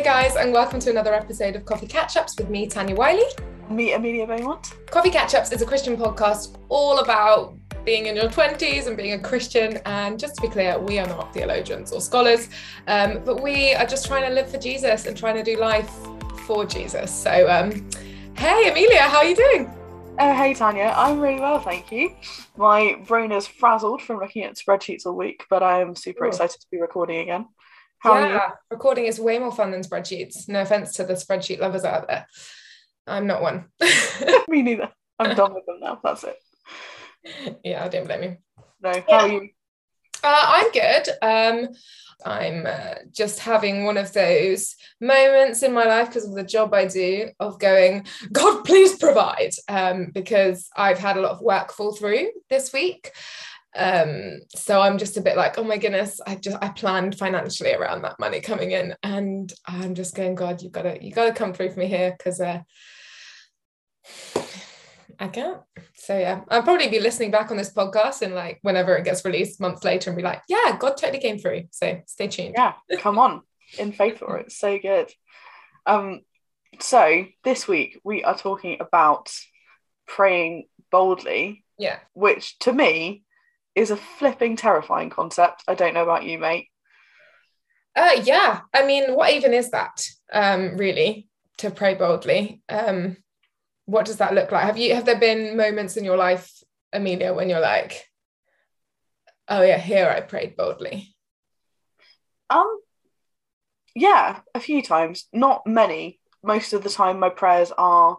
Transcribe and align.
Hey 0.00 0.06
guys, 0.06 0.36
and 0.36 0.50
welcome 0.50 0.80
to 0.80 0.88
another 0.88 1.12
episode 1.12 1.56
of 1.56 1.66
Coffee 1.66 1.86
Catch 1.86 2.16
Ups 2.16 2.34
with 2.38 2.48
me, 2.48 2.66
Tanya 2.66 2.94
Wiley. 2.94 3.26
Me, 3.68 3.92
Amelia 3.92 4.26
Beaumont. 4.26 4.72
Coffee 4.90 5.10
Catch 5.10 5.34
Ups 5.34 5.52
is 5.52 5.60
a 5.60 5.66
Christian 5.66 5.94
podcast 5.94 6.56
all 6.70 7.00
about 7.00 7.54
being 7.84 8.06
in 8.06 8.16
your 8.16 8.30
20s 8.30 8.86
and 8.86 8.96
being 8.96 9.12
a 9.12 9.18
Christian. 9.18 9.76
And 9.84 10.18
just 10.18 10.36
to 10.36 10.40
be 10.40 10.48
clear, 10.48 10.78
we 10.78 10.98
are 10.98 11.06
not 11.06 11.34
theologians 11.34 11.92
or 11.92 12.00
scholars, 12.00 12.48
um, 12.86 13.20
but 13.26 13.42
we 13.42 13.74
are 13.74 13.84
just 13.84 14.06
trying 14.06 14.26
to 14.26 14.34
live 14.34 14.50
for 14.50 14.56
Jesus 14.56 15.04
and 15.04 15.14
trying 15.14 15.36
to 15.36 15.42
do 15.42 15.60
life 15.60 15.92
for 16.46 16.64
Jesus. 16.64 17.14
So, 17.14 17.46
um, 17.50 17.86
hey, 18.38 18.70
Amelia, 18.70 19.02
how 19.02 19.18
are 19.18 19.26
you 19.26 19.36
doing? 19.36 19.70
Oh, 20.18 20.34
hey 20.34 20.54
Tanya, 20.54 20.94
I'm 20.96 21.20
really 21.20 21.40
well, 21.40 21.60
thank 21.60 21.92
you. 21.92 22.16
My 22.56 22.96
brain 23.06 23.32
is 23.32 23.46
frazzled 23.46 24.00
from 24.00 24.18
looking 24.18 24.44
at 24.44 24.56
spreadsheets 24.56 25.04
all 25.04 25.14
week, 25.14 25.44
but 25.50 25.62
I 25.62 25.82
am 25.82 25.94
super 25.94 26.24
Ooh. 26.24 26.28
excited 26.28 26.58
to 26.58 26.66
be 26.70 26.80
recording 26.80 27.20
again. 27.20 27.46
How 28.00 28.18
yeah, 28.18 28.50
recording 28.70 29.04
is 29.04 29.20
way 29.20 29.38
more 29.38 29.52
fun 29.52 29.70
than 29.70 29.82
spreadsheets. 29.82 30.48
No 30.48 30.62
offense 30.62 30.94
to 30.94 31.04
the 31.04 31.12
spreadsheet 31.12 31.60
lovers 31.60 31.84
out 31.84 32.08
there. 32.08 32.26
I'm 33.06 33.26
not 33.26 33.42
one. 33.42 33.66
Me 34.48 34.62
neither. 34.62 34.90
I'm 35.18 35.36
done 35.36 35.54
with 35.54 35.66
them 35.66 35.80
now. 35.80 36.00
That's 36.02 36.24
it. 36.24 36.36
Yeah, 37.62 37.84
I 37.84 37.88
don't 37.88 38.06
blame 38.06 38.22
you. 38.22 38.36
No, 38.82 38.92
how 38.92 39.04
yeah. 39.06 39.22
are 39.22 39.28
you? 39.28 39.48
Uh, 40.24 40.42
I'm 40.44 40.70
good. 40.72 41.08
Um, 41.20 41.68
I'm 42.24 42.66
uh, 42.66 42.94
just 43.12 43.38
having 43.38 43.84
one 43.84 43.98
of 43.98 44.12
those 44.14 44.76
moments 45.00 45.62
in 45.62 45.72
my 45.74 45.84
life 45.84 46.08
because 46.08 46.26
of 46.26 46.34
the 46.34 46.42
job 46.42 46.72
I 46.72 46.86
do 46.86 47.28
of 47.38 47.58
going, 47.58 48.06
God, 48.32 48.64
please 48.64 48.96
provide, 48.96 49.52
um, 49.68 50.10
because 50.12 50.68
I've 50.74 50.98
had 50.98 51.16
a 51.16 51.20
lot 51.20 51.32
of 51.32 51.42
work 51.42 51.72
fall 51.72 51.94
through 51.94 52.30
this 52.48 52.72
week 52.72 53.12
um 53.76 54.40
so 54.54 54.80
i'm 54.80 54.98
just 54.98 55.16
a 55.16 55.20
bit 55.20 55.36
like 55.36 55.56
oh 55.56 55.62
my 55.62 55.78
goodness 55.78 56.20
i 56.26 56.34
just 56.34 56.56
i 56.60 56.68
planned 56.70 57.16
financially 57.16 57.72
around 57.72 58.02
that 58.02 58.18
money 58.18 58.40
coming 58.40 58.72
in 58.72 58.94
and 59.04 59.52
i'm 59.66 59.94
just 59.94 60.16
going 60.16 60.34
god 60.34 60.60
you've 60.60 60.72
got 60.72 60.82
to 60.82 61.04
you 61.04 61.12
got 61.12 61.26
to 61.26 61.32
come 61.32 61.52
through 61.52 61.70
for 61.70 61.78
me 61.78 61.86
here 61.86 62.14
because 62.16 62.40
uh 62.40 62.60
i 65.20 65.28
can't. 65.28 65.60
So 65.94 66.18
yeah 66.18 66.40
i'll 66.48 66.64
probably 66.64 66.88
be 66.88 66.98
listening 66.98 67.30
back 67.30 67.52
on 67.52 67.56
this 67.56 67.72
podcast 67.72 68.22
and 68.22 68.34
like 68.34 68.58
whenever 68.62 68.96
it 68.96 69.04
gets 69.04 69.24
released 69.24 69.60
months 69.60 69.84
later 69.84 70.10
and 70.10 70.16
be 70.16 70.22
like 70.22 70.42
yeah 70.48 70.76
god 70.76 70.96
totally 70.96 71.20
came 71.20 71.38
through. 71.38 71.64
So 71.70 72.00
stay 72.06 72.26
tuned. 72.26 72.54
Yeah 72.56 72.72
come 72.98 73.18
on 73.18 73.42
in 73.78 73.92
faith 73.92 74.18
for 74.18 74.38
it 74.38 74.50
so 74.50 74.78
good. 74.78 75.12
Um 75.86 76.22
so 76.80 77.26
this 77.44 77.68
week 77.68 78.00
we 78.02 78.24
are 78.24 78.36
talking 78.36 78.78
about 78.80 79.30
praying 80.08 80.66
boldly 80.90 81.64
yeah. 81.78 81.98
which 82.14 82.58
to 82.60 82.72
me 82.72 83.22
is 83.74 83.90
a 83.90 83.96
flipping 83.96 84.56
terrifying 84.56 85.10
concept. 85.10 85.62
I 85.68 85.74
don't 85.74 85.94
know 85.94 86.02
about 86.02 86.24
you, 86.24 86.38
mate. 86.38 86.68
Uh, 87.96 88.20
yeah, 88.22 88.60
I 88.72 88.86
mean, 88.86 89.14
what 89.14 89.32
even 89.32 89.52
is 89.52 89.70
that? 89.70 90.04
Um, 90.32 90.76
really, 90.76 91.28
to 91.58 91.70
pray 91.70 91.94
boldly. 91.94 92.62
Um, 92.68 93.16
what 93.86 94.06
does 94.06 94.18
that 94.18 94.34
look 94.34 94.52
like? 94.52 94.64
Have 94.64 94.78
you 94.78 94.94
have 94.94 95.04
there 95.04 95.18
been 95.18 95.56
moments 95.56 95.96
in 95.96 96.04
your 96.04 96.16
life, 96.16 96.52
Amelia, 96.92 97.34
when 97.34 97.48
you're 97.48 97.60
like, 97.60 98.06
oh 99.48 99.62
yeah, 99.62 99.78
here 99.78 100.08
I 100.08 100.20
prayed 100.20 100.56
boldly? 100.56 101.14
Um, 102.48 102.78
yeah, 103.94 104.40
a 104.54 104.60
few 104.60 104.82
times. 104.82 105.26
Not 105.32 105.66
many. 105.66 106.20
Most 106.42 106.72
of 106.72 106.82
the 106.82 106.90
time, 106.90 107.18
my 107.18 107.30
prayers 107.30 107.72
are 107.76 108.18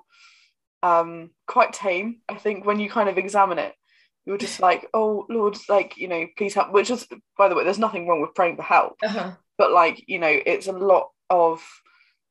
um 0.83 1.29
quite 1.47 1.73
tame. 1.73 2.21
I 2.27 2.35
think 2.35 2.65
when 2.65 2.79
you 2.79 2.89
kind 2.89 3.07
of 3.07 3.17
examine 3.17 3.59
it, 3.59 3.73
you're 4.25 4.37
just 4.37 4.59
like, 4.59 4.87
oh 4.93 5.25
Lord, 5.29 5.57
like 5.69 5.97
you 5.97 6.07
know, 6.07 6.25
please 6.37 6.53
help. 6.53 6.71
Which 6.71 6.89
is, 6.89 7.07
by 7.37 7.47
the 7.47 7.55
way, 7.55 7.63
there's 7.63 7.79
nothing 7.79 8.07
wrong 8.07 8.21
with 8.21 8.35
praying 8.35 8.57
for 8.57 8.63
help, 8.63 8.97
uh-huh. 9.03 9.31
but 9.57 9.71
like 9.71 10.03
you 10.07 10.19
know, 10.19 10.39
it's 10.45 10.67
a 10.67 10.73
lot 10.73 11.09
of 11.29 11.63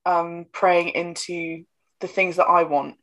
um 0.06 0.46
praying 0.52 0.90
into 0.90 1.64
the 2.00 2.08
things 2.08 2.36
that 2.36 2.46
I 2.46 2.64
want. 2.64 2.96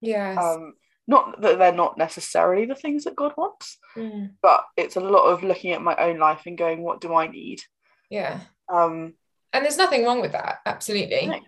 Yes. 0.00 0.38
Um, 0.38 0.74
not 1.08 1.40
that 1.40 1.58
they're 1.58 1.72
not 1.72 1.98
necessarily 1.98 2.66
the 2.66 2.74
things 2.74 3.04
that 3.04 3.16
God 3.16 3.32
wants, 3.36 3.78
mm. 3.96 4.30
but 4.40 4.64
it's 4.76 4.96
a 4.96 5.00
lot 5.00 5.26
of 5.26 5.42
looking 5.42 5.72
at 5.72 5.82
my 5.82 5.96
own 5.96 6.18
life 6.18 6.42
and 6.46 6.56
going, 6.56 6.82
what 6.82 7.00
do 7.00 7.14
I 7.14 7.26
need? 7.26 7.60
Yeah. 8.08 8.40
Um, 8.72 9.14
and 9.52 9.64
there's 9.64 9.76
nothing 9.76 10.04
wrong 10.04 10.20
with 10.20 10.32
that. 10.32 10.58
Absolutely. 10.64 11.26
No. 11.26 11.40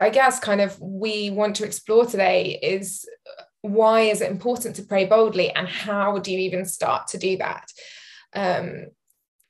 I 0.00 0.10
guess 0.10 0.38
kind 0.38 0.60
of 0.60 0.78
we 0.80 1.30
want 1.30 1.56
to 1.56 1.64
explore 1.64 2.04
today 2.04 2.58
is 2.62 3.06
why 3.64 4.02
is 4.02 4.20
it 4.20 4.30
important 4.30 4.76
to 4.76 4.82
pray 4.82 5.06
boldly 5.06 5.50
and 5.50 5.66
how 5.66 6.18
do 6.18 6.30
you 6.30 6.38
even 6.40 6.66
start 6.66 7.06
to 7.08 7.16
do 7.16 7.38
that? 7.38 7.64
Um, 8.34 8.88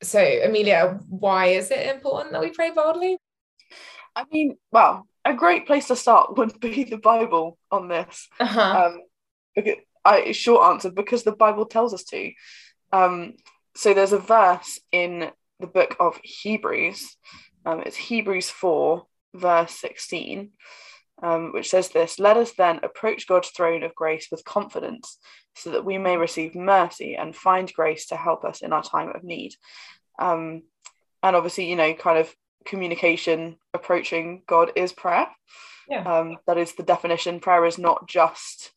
so 0.05 0.21
amelia 0.21 1.01
why 1.09 1.47
is 1.47 1.73
it 1.73 1.93
important 1.93 2.31
that 2.31 2.41
we 2.41 2.51
pray 2.51 2.71
boldly? 2.71 3.19
I 4.15 4.25
mean 4.31 4.57
well 4.71 5.09
a 5.25 5.35
great 5.35 5.67
place 5.67 5.89
to 5.89 5.97
start 5.97 6.37
would 6.39 6.61
be 6.61 6.85
the 6.85 6.99
bible 6.99 7.59
on 7.73 7.89
this. 7.89 8.29
Uh-huh. 8.39 8.85
um, 8.87 9.01
because, 9.57 9.79
I, 10.05 10.31
short 10.31 10.71
answer 10.71 10.93
because 10.93 11.25
the 11.25 11.33
bible 11.33 11.67
tells 11.67 11.93
us 11.93 12.05
to. 12.05 12.31
Um, 12.93 13.35
so 13.75 13.95
there's 13.95 14.13
a 14.13 14.21
verse 14.21 14.79
in 14.93 15.33
the 15.59 15.67
book 15.67 15.97
of 15.99 16.21
hebrews. 16.23 17.17
Um, 17.67 17.81
it's 17.85 17.97
hebrews 17.97 18.49
4 18.49 19.07
verse 19.35 19.73
16 19.73 20.53
um, 21.25 21.53
which 21.53 21.71
says 21.71 21.89
this 21.89 22.19
Let 22.19 22.37
us 22.37 22.53
then 22.53 22.81
approach 22.83 23.27
God's 23.27 23.49
throne 23.49 23.83
of 23.83 23.95
grace 23.95 24.29
with 24.31 24.45
confidence 24.45 25.19
so 25.57 25.71
that 25.71 25.85
we 25.85 25.97
may 25.99 26.17
receive 26.17 26.55
mercy 26.55 27.17
and 27.17 27.35
find 27.35 27.73
grace 27.73 28.07
to 28.07 28.17
help 28.17 28.45
us 28.45 28.61
in 28.61 28.73
our 28.73 28.83
time 28.83 29.09
of 29.15 29.25
need. 29.25 29.55
Um, 30.19 30.63
and 31.23 31.35
obviously, 31.35 31.71
you 31.71 31.77
know, 31.77 31.95
kind 31.95 32.19
of 32.19 32.33
communication 32.67 33.57
approaching 33.73 34.43
God 34.47 34.73
is 34.77 34.93
prayer. 34.93 35.27
Yeah. 35.89 36.03
Um, 36.03 36.37
that 36.47 36.59
is 36.59 36.75
the 36.75 36.83
definition. 36.83 37.41
Prayer 37.41 37.65
is 37.65 37.79
not 37.79 38.07
just 38.07 38.73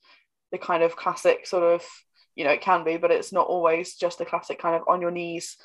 the 0.51 0.57
kind 0.57 0.83
of 0.83 0.95
classic 0.95 1.45
sort 1.45 1.63
of, 1.63 1.85
you 2.35 2.45
know, 2.45 2.51
it 2.51 2.61
can 2.61 2.85
be, 2.85 2.95
but 2.95 3.11
it's 3.11 3.33
not 3.33 3.47
always 3.47 3.95
just 3.95 4.19
the 4.19 4.25
classic 4.25 4.59
kind 4.59 4.75
of 4.75 4.83
on 4.87 5.01
your 5.01 5.11
knees, 5.11 5.57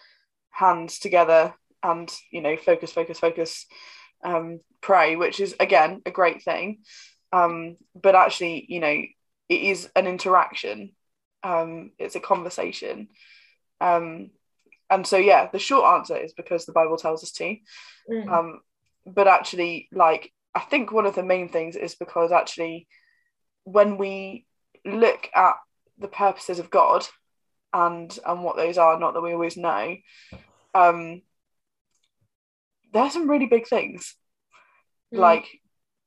hands 0.50 0.98
together, 0.98 1.54
and, 1.84 2.12
you 2.32 2.40
know, 2.40 2.56
focus, 2.56 2.90
focus, 2.90 3.20
focus 3.20 3.66
um, 4.22 4.60
pray, 4.80 5.16
which 5.16 5.40
is 5.40 5.54
again 5.58 6.02
a 6.06 6.10
great 6.10 6.42
thing. 6.42 6.78
Um, 7.32 7.76
but 7.94 8.14
actually, 8.14 8.66
you 8.68 8.80
know, 8.80 9.02
it 9.48 9.60
is 9.60 9.88
an 9.96 10.06
interaction. 10.06 10.92
Um, 11.42 11.92
it's 11.98 12.14
a 12.14 12.20
conversation. 12.20 13.08
Um, 13.80 14.30
and 14.90 15.06
so, 15.06 15.16
yeah, 15.16 15.48
the 15.50 15.58
short 15.58 15.86
answer 15.94 16.16
is 16.16 16.34
because 16.34 16.66
the 16.66 16.72
Bible 16.72 16.98
tells 16.98 17.22
us 17.22 17.32
to. 17.32 17.56
Mm. 18.10 18.30
Um, 18.30 18.60
but 19.06 19.26
actually, 19.26 19.88
like, 19.90 20.32
I 20.54 20.60
think 20.60 20.92
one 20.92 21.06
of 21.06 21.14
the 21.14 21.22
main 21.22 21.48
things 21.48 21.76
is 21.76 21.94
because 21.94 22.30
actually, 22.30 22.86
when 23.64 23.96
we 23.96 24.44
look 24.84 25.30
at 25.34 25.54
the 25.98 26.08
purposes 26.08 26.58
of 26.58 26.70
God 26.70 27.06
and 27.72 28.16
and 28.26 28.44
what 28.44 28.56
those 28.56 28.76
are, 28.76 28.98
not 28.98 29.14
that 29.14 29.22
we 29.22 29.32
always 29.32 29.56
know, 29.56 29.96
um, 30.74 31.22
there's 32.92 33.12
some 33.12 33.28
really 33.28 33.46
big 33.46 33.66
things. 33.66 34.14
Mm. 35.12 35.18
like 35.18 35.60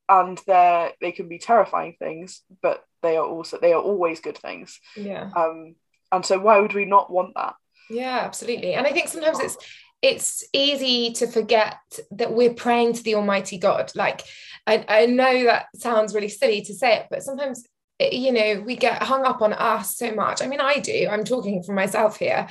and 0.09 0.41
they're 0.47 0.91
they 1.01 1.11
can 1.11 1.27
be 1.27 1.37
terrifying 1.37 1.95
things 1.97 2.41
but 2.61 2.83
they 3.01 3.17
are 3.17 3.25
also 3.25 3.59
they 3.59 3.73
are 3.73 3.81
always 3.81 4.19
good 4.19 4.37
things. 4.37 4.79
Yeah. 4.95 5.29
Um 5.35 5.75
and 6.11 6.25
so 6.25 6.39
why 6.39 6.59
would 6.59 6.73
we 6.73 6.85
not 6.85 7.11
want 7.11 7.33
that? 7.35 7.55
Yeah 7.89 8.21
absolutely. 8.23 8.73
And 8.73 8.87
i 8.87 8.91
think 8.91 9.07
sometimes 9.07 9.39
it's 9.39 9.57
it's 10.01 10.43
easy 10.53 11.13
to 11.13 11.27
forget 11.27 11.77
that 12.11 12.33
we're 12.33 12.53
praying 12.53 12.93
to 12.93 13.03
the 13.03 13.15
almighty 13.15 13.57
god. 13.57 13.91
Like 13.95 14.21
I, 14.67 14.85
I 14.87 15.05
know 15.05 15.43
that 15.45 15.67
sounds 15.75 16.13
really 16.13 16.29
silly 16.29 16.61
to 16.61 16.73
say 16.73 16.97
it 16.97 17.07
but 17.09 17.23
sometimes 17.23 17.63
you 17.99 18.31
know 18.31 18.61
we 18.65 18.75
get 18.75 19.01
hung 19.01 19.23
up 19.23 19.41
on 19.41 19.53
us 19.53 19.97
so 19.97 20.13
much. 20.13 20.41
I 20.41 20.47
mean 20.47 20.59
i 20.59 20.79
do 20.79 21.07
i'm 21.09 21.23
talking 21.23 21.63
for 21.63 21.73
myself 21.73 22.17
here 22.17 22.47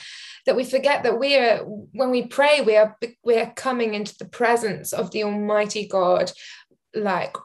that 0.47 0.57
we 0.57 0.65
forget 0.65 1.03
that 1.03 1.19
we 1.19 1.37
are 1.37 1.59
when 1.59 2.11
we 2.11 2.27
pray 2.27 2.61
we 2.61 2.77
are 2.77 2.97
we 3.23 3.39
are 3.39 3.53
coming 3.53 3.95
into 3.95 4.17
the 4.19 4.25
presence 4.25 4.93
of 4.93 5.11
the 5.11 5.25
almighty 5.25 5.87
god 5.87 6.33
like 6.95 7.37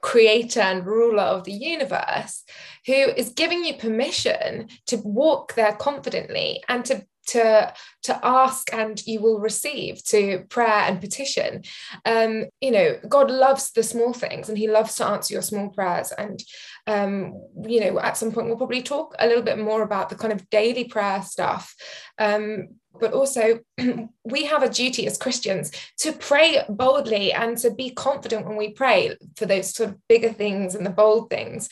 creator 0.00 0.60
and 0.60 0.86
ruler 0.86 1.22
of 1.22 1.44
the 1.44 1.52
universe 1.52 2.42
who 2.86 2.92
is 2.92 3.30
giving 3.30 3.64
you 3.64 3.74
permission 3.74 4.68
to 4.86 4.96
walk 4.96 5.54
there 5.54 5.72
confidently 5.72 6.62
and 6.68 6.84
to 6.84 7.06
to 7.28 7.72
to 8.02 8.20
ask 8.26 8.72
and 8.72 9.04
you 9.06 9.20
will 9.20 9.38
receive 9.38 10.02
to 10.04 10.44
prayer 10.48 10.68
and 10.68 11.00
petition. 11.00 11.62
Um 12.04 12.46
you 12.60 12.70
know 12.70 12.98
god 13.08 13.30
loves 13.30 13.72
the 13.72 13.82
small 13.82 14.12
things 14.12 14.48
and 14.48 14.58
he 14.58 14.68
loves 14.68 14.96
to 14.96 15.06
answer 15.06 15.34
your 15.34 15.42
small 15.42 15.70
prayers. 15.70 16.12
And 16.12 16.42
um 16.86 17.34
you 17.62 17.80
know 17.80 18.00
at 18.00 18.16
some 18.16 18.32
point 18.32 18.48
we'll 18.48 18.56
probably 18.56 18.82
talk 18.82 19.14
a 19.18 19.26
little 19.26 19.42
bit 19.42 19.58
more 19.58 19.82
about 19.82 20.08
the 20.08 20.16
kind 20.16 20.32
of 20.32 20.48
daily 20.50 20.84
prayer 20.84 21.22
stuff. 21.22 21.74
Um 22.18 22.68
but 23.00 23.12
also 23.12 23.60
we 24.24 24.44
have 24.44 24.62
a 24.62 24.68
duty 24.68 25.06
as 25.06 25.18
Christians 25.18 25.70
to 25.98 26.12
pray 26.12 26.62
boldly 26.68 27.32
and 27.32 27.56
to 27.58 27.70
be 27.70 27.90
confident 27.90 28.46
when 28.46 28.56
we 28.56 28.70
pray 28.70 29.16
for 29.36 29.46
those 29.46 29.74
sort 29.74 29.90
of 29.90 29.96
bigger 30.08 30.32
things 30.32 30.74
and 30.74 30.84
the 30.84 30.90
bold 30.90 31.30
things. 31.30 31.68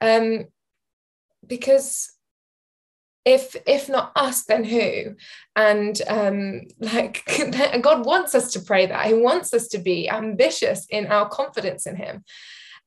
Um, 0.00 0.46
because 1.46 2.13
if 3.24 3.56
if 3.66 3.88
not 3.88 4.12
us 4.16 4.44
then 4.44 4.64
who? 4.64 5.16
And 5.56 6.00
um 6.08 6.62
like 6.78 7.24
god 7.82 8.04
wants 8.06 8.34
us 8.34 8.52
to 8.52 8.60
pray 8.60 8.86
that. 8.86 9.06
He 9.06 9.14
wants 9.14 9.52
us 9.54 9.68
to 9.68 9.78
be 9.78 10.08
ambitious 10.08 10.86
in 10.90 11.06
our 11.06 11.28
confidence 11.28 11.86
in 11.86 11.96
him. 11.96 12.24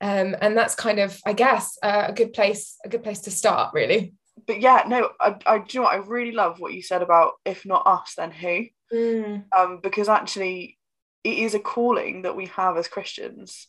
Um 0.01 0.35
and 0.41 0.55
that's 0.55 0.75
kind 0.75 0.99
of 0.99 1.19
i 1.25 1.33
guess 1.33 1.77
uh, 1.81 2.05
a 2.09 2.13
good 2.13 2.33
place 2.33 2.77
a 2.85 2.89
good 2.89 3.03
place 3.03 3.21
to 3.21 3.31
start 3.31 3.73
really. 3.73 4.13
But 4.45 4.61
yeah 4.61 4.83
no 4.87 5.09
I, 5.19 5.35
I 5.45 5.57
do 5.59 5.77
you 5.77 5.81
know 5.81 5.87
i 5.87 5.95
really 5.95 6.31
love 6.31 6.59
what 6.59 6.73
you 6.73 6.81
said 6.81 7.01
about 7.01 7.33
if 7.45 7.65
not 7.65 7.87
us 7.87 8.13
then 8.15 8.31
who? 8.31 8.65
Mm. 8.93 9.43
um 9.53 9.81
because 9.83 10.07
actually 10.07 10.77
it 11.25 11.39
is 11.39 11.53
a 11.53 11.59
calling 11.59 12.21
that 12.21 12.37
we 12.37 12.45
have 12.45 12.77
as 12.77 12.87
christians 12.87 13.67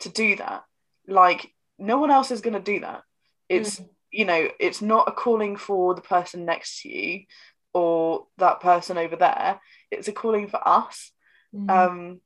to 0.00 0.08
do 0.08 0.36
that. 0.36 0.64
Like 1.06 1.52
no 1.78 1.98
one 1.98 2.10
else 2.10 2.30
is 2.30 2.40
going 2.40 2.54
to 2.54 2.60
do 2.60 2.80
that. 2.80 3.02
It's 3.48 3.80
mm 3.80 3.88
you 4.10 4.24
know 4.24 4.48
it's 4.58 4.82
not 4.82 5.08
a 5.08 5.12
calling 5.12 5.56
for 5.56 5.94
the 5.94 6.00
person 6.00 6.44
next 6.44 6.82
to 6.82 6.88
you 6.88 7.24
or 7.72 8.26
that 8.38 8.60
person 8.60 8.98
over 8.98 9.16
there. 9.16 9.60
It's 9.90 10.08
a 10.08 10.12
calling 10.12 10.48
for 10.48 10.66
us. 10.66 11.12
Mm. 11.54 11.70
um 11.70 12.20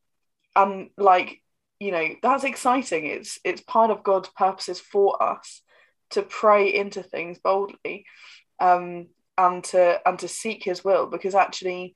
and 0.54 0.90
like 0.98 1.40
you 1.80 1.90
know 1.90 2.08
that's 2.22 2.44
exciting. 2.44 3.06
It's 3.06 3.38
it's 3.44 3.60
part 3.60 3.90
of 3.90 4.02
god's 4.04 4.28
purposes 4.28 4.80
for 4.80 5.22
us 5.22 5.62
to 6.10 6.22
pray 6.22 6.72
into 6.72 7.02
things 7.02 7.38
boldly 7.38 8.04
um 8.60 9.08
and 9.36 9.64
to 9.64 10.00
and 10.06 10.18
to 10.18 10.28
seek 10.28 10.62
his 10.62 10.84
will 10.84 11.06
because 11.06 11.34
actually 11.34 11.94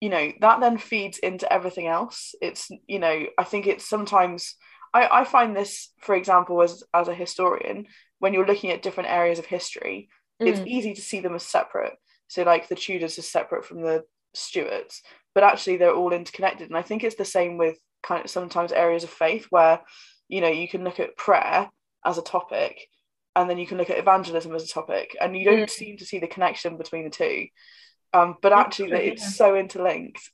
you 0.00 0.08
know 0.08 0.32
that 0.40 0.60
then 0.60 0.78
feeds 0.78 1.18
into 1.18 1.50
everything 1.52 1.86
else. 1.86 2.34
It's 2.40 2.68
you 2.86 2.98
know 2.98 3.26
i 3.38 3.44
think 3.44 3.66
it's 3.66 3.88
sometimes 3.88 4.54
i 4.94 5.08
i 5.20 5.24
find 5.24 5.56
this 5.56 5.92
for 6.00 6.14
example 6.14 6.62
as 6.62 6.82
as 6.92 7.08
a 7.08 7.14
historian 7.14 7.86
when 8.18 8.32
you're 8.32 8.46
looking 8.46 8.70
at 8.70 8.82
different 8.82 9.10
areas 9.10 9.38
of 9.38 9.46
history, 9.46 10.08
mm. 10.40 10.46
it's 10.46 10.60
easy 10.66 10.94
to 10.94 11.00
see 11.00 11.20
them 11.20 11.34
as 11.34 11.42
separate. 11.42 11.94
So, 12.28 12.42
like 12.42 12.68
the 12.68 12.74
Tudors 12.74 13.18
is 13.18 13.28
separate 13.28 13.64
from 13.64 13.82
the 13.82 14.04
Stuarts, 14.34 15.02
but 15.34 15.44
actually 15.44 15.76
they're 15.76 15.94
all 15.94 16.12
interconnected. 16.12 16.68
And 16.68 16.76
I 16.76 16.82
think 16.82 17.04
it's 17.04 17.16
the 17.16 17.24
same 17.24 17.56
with 17.56 17.78
kind 18.02 18.24
of 18.24 18.30
sometimes 18.30 18.72
areas 18.72 19.04
of 19.04 19.10
faith 19.10 19.46
where, 19.50 19.80
you 20.28 20.40
know, 20.40 20.48
you 20.48 20.68
can 20.68 20.84
look 20.84 21.00
at 21.00 21.16
prayer 21.16 21.70
as 22.04 22.18
a 22.18 22.22
topic 22.22 22.88
and 23.34 23.48
then 23.50 23.58
you 23.58 23.66
can 23.66 23.78
look 23.78 23.90
at 23.90 23.98
evangelism 23.98 24.54
as 24.54 24.64
a 24.64 24.68
topic 24.68 25.16
and 25.20 25.36
you 25.36 25.44
don't 25.44 25.66
mm. 25.66 25.70
seem 25.70 25.96
to 25.98 26.06
see 26.06 26.18
the 26.18 26.26
connection 26.26 26.76
between 26.76 27.04
the 27.04 27.10
two. 27.10 27.46
Um, 28.12 28.36
but 28.40 28.52
actually, 28.52 28.92
it's 29.08 29.36
so 29.36 29.56
interlinked 29.56 30.30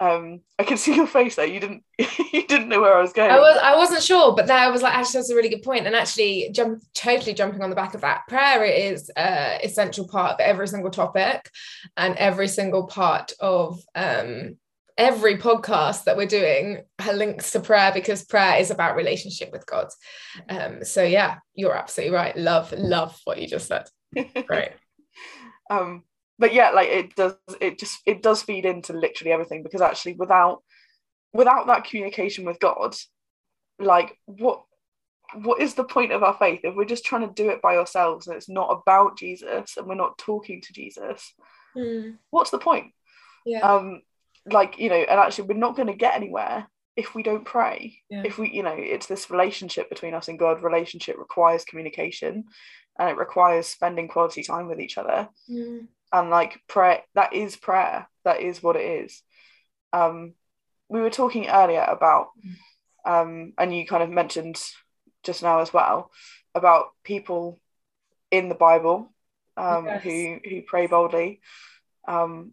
um 0.00 0.40
I 0.58 0.64
can 0.64 0.76
see 0.76 0.94
your 0.94 1.06
face 1.06 1.36
there. 1.36 1.46
You 1.46 1.60
didn't 1.60 1.84
you 1.98 2.46
didn't 2.46 2.68
know 2.68 2.80
where 2.80 2.96
I 2.96 3.00
was 3.00 3.12
going. 3.12 3.30
I 3.30 3.38
was 3.38 3.58
I 3.62 3.76
wasn't 3.76 4.02
sure 4.02 4.34
but 4.34 4.46
there 4.46 4.56
I 4.56 4.70
was 4.70 4.82
like 4.82 4.94
actually 4.94 5.18
that's 5.18 5.30
a 5.30 5.36
really 5.36 5.48
good 5.48 5.62
point. 5.62 5.86
And 5.86 5.94
actually 5.94 6.50
jump 6.52 6.82
totally 6.94 7.34
jumping 7.34 7.62
on 7.62 7.70
the 7.70 7.76
back 7.76 7.94
of 7.94 8.00
that 8.02 8.22
prayer 8.28 8.64
is 8.64 9.10
a 9.16 9.58
essential 9.62 10.08
part 10.08 10.32
of 10.32 10.40
every 10.40 10.68
single 10.68 10.90
topic 10.90 11.50
and 11.96 12.16
every 12.16 12.48
single 12.48 12.86
part 12.86 13.32
of 13.40 13.80
um 13.94 14.56
every 14.96 15.38
podcast 15.38 16.04
that 16.04 16.16
we're 16.16 16.26
doing 16.26 16.82
links 17.12 17.50
to 17.50 17.60
prayer 17.60 17.90
because 17.92 18.24
prayer 18.24 18.60
is 18.60 18.70
about 18.70 18.96
relationship 18.96 19.50
with 19.52 19.66
God. 19.66 19.88
Um 20.48 20.84
so 20.84 21.02
yeah 21.02 21.38
you're 21.54 21.76
absolutely 21.76 22.14
right. 22.14 22.36
Love 22.36 22.72
love 22.72 23.18
what 23.24 23.40
you 23.40 23.46
just 23.46 23.68
said. 23.68 23.86
Great. 24.46 24.72
Um 25.70 26.04
but 26.38 26.52
yeah 26.52 26.70
like 26.70 26.88
it 26.88 27.14
does 27.14 27.34
it 27.60 27.78
just 27.78 27.98
it 28.06 28.22
does 28.22 28.42
feed 28.42 28.64
into 28.64 28.92
literally 28.92 29.32
everything 29.32 29.62
because 29.62 29.80
actually 29.80 30.14
without 30.14 30.62
without 31.32 31.66
that 31.66 31.84
communication 31.84 32.44
with 32.44 32.58
god 32.60 32.94
like 33.78 34.18
what 34.26 34.62
what 35.42 35.60
is 35.60 35.74
the 35.74 35.84
point 35.84 36.12
of 36.12 36.22
our 36.22 36.34
faith? 36.34 36.60
If 36.62 36.76
we're 36.76 36.84
just 36.84 37.04
trying 37.04 37.26
to 37.26 37.34
do 37.34 37.50
it 37.50 37.62
by 37.62 37.76
ourselves 37.76 38.26
and 38.26 38.36
it's 38.36 38.48
not 38.48 38.70
about 38.70 39.18
jesus 39.18 39.76
and 39.76 39.86
we're 39.86 39.94
not 39.94 40.18
talking 40.18 40.60
to 40.60 40.72
jesus 40.72 41.32
mm. 41.76 42.16
what's 42.30 42.50
the 42.50 42.58
point? 42.58 42.92
Yeah. 43.44 43.60
Um 43.60 44.02
like 44.46 44.78
you 44.78 44.90
know 44.90 44.96
and 44.96 45.18
actually 45.18 45.48
we're 45.48 45.58
not 45.58 45.76
going 45.76 45.88
to 45.88 45.94
get 45.94 46.14
anywhere 46.14 46.66
if 46.96 47.14
we 47.14 47.22
don't 47.22 47.44
pray. 47.44 47.98
Yeah. 48.10 48.22
if 48.24 48.38
we 48.38 48.50
you 48.50 48.62
know 48.62 48.76
it's 48.76 49.06
this 49.06 49.30
relationship 49.30 49.88
between 49.88 50.14
us 50.14 50.28
and 50.28 50.38
god. 50.38 50.62
Relationship 50.62 51.16
requires 51.18 51.64
communication 51.64 52.44
and 52.98 53.10
it 53.10 53.16
requires 53.16 53.66
spending 53.66 54.06
quality 54.06 54.42
time 54.42 54.68
with 54.68 54.80
each 54.80 54.98
other. 54.98 55.28
Mm 55.50 55.88
and 56.14 56.30
like 56.30 56.62
prayer 56.68 57.02
that 57.14 57.34
is 57.34 57.56
prayer. 57.56 58.08
That 58.24 58.40
is 58.40 58.62
what 58.62 58.76
it 58.76 59.04
is. 59.04 59.22
Um 59.92 60.34
we 60.88 61.00
were 61.00 61.10
talking 61.10 61.48
earlier 61.48 61.82
about 61.82 62.28
um 63.04 63.52
and 63.58 63.76
you 63.76 63.84
kind 63.84 64.02
of 64.02 64.10
mentioned 64.10 64.62
just 65.24 65.42
now 65.42 65.58
as 65.58 65.72
well 65.72 66.10
about 66.54 66.86
people 67.02 67.60
in 68.30 68.48
the 68.48 68.54
bible 68.54 69.12
um 69.56 69.86
yes. 69.86 70.02
who 70.04 70.38
who 70.48 70.62
pray 70.62 70.86
boldly. 70.86 71.40
Um 72.06 72.52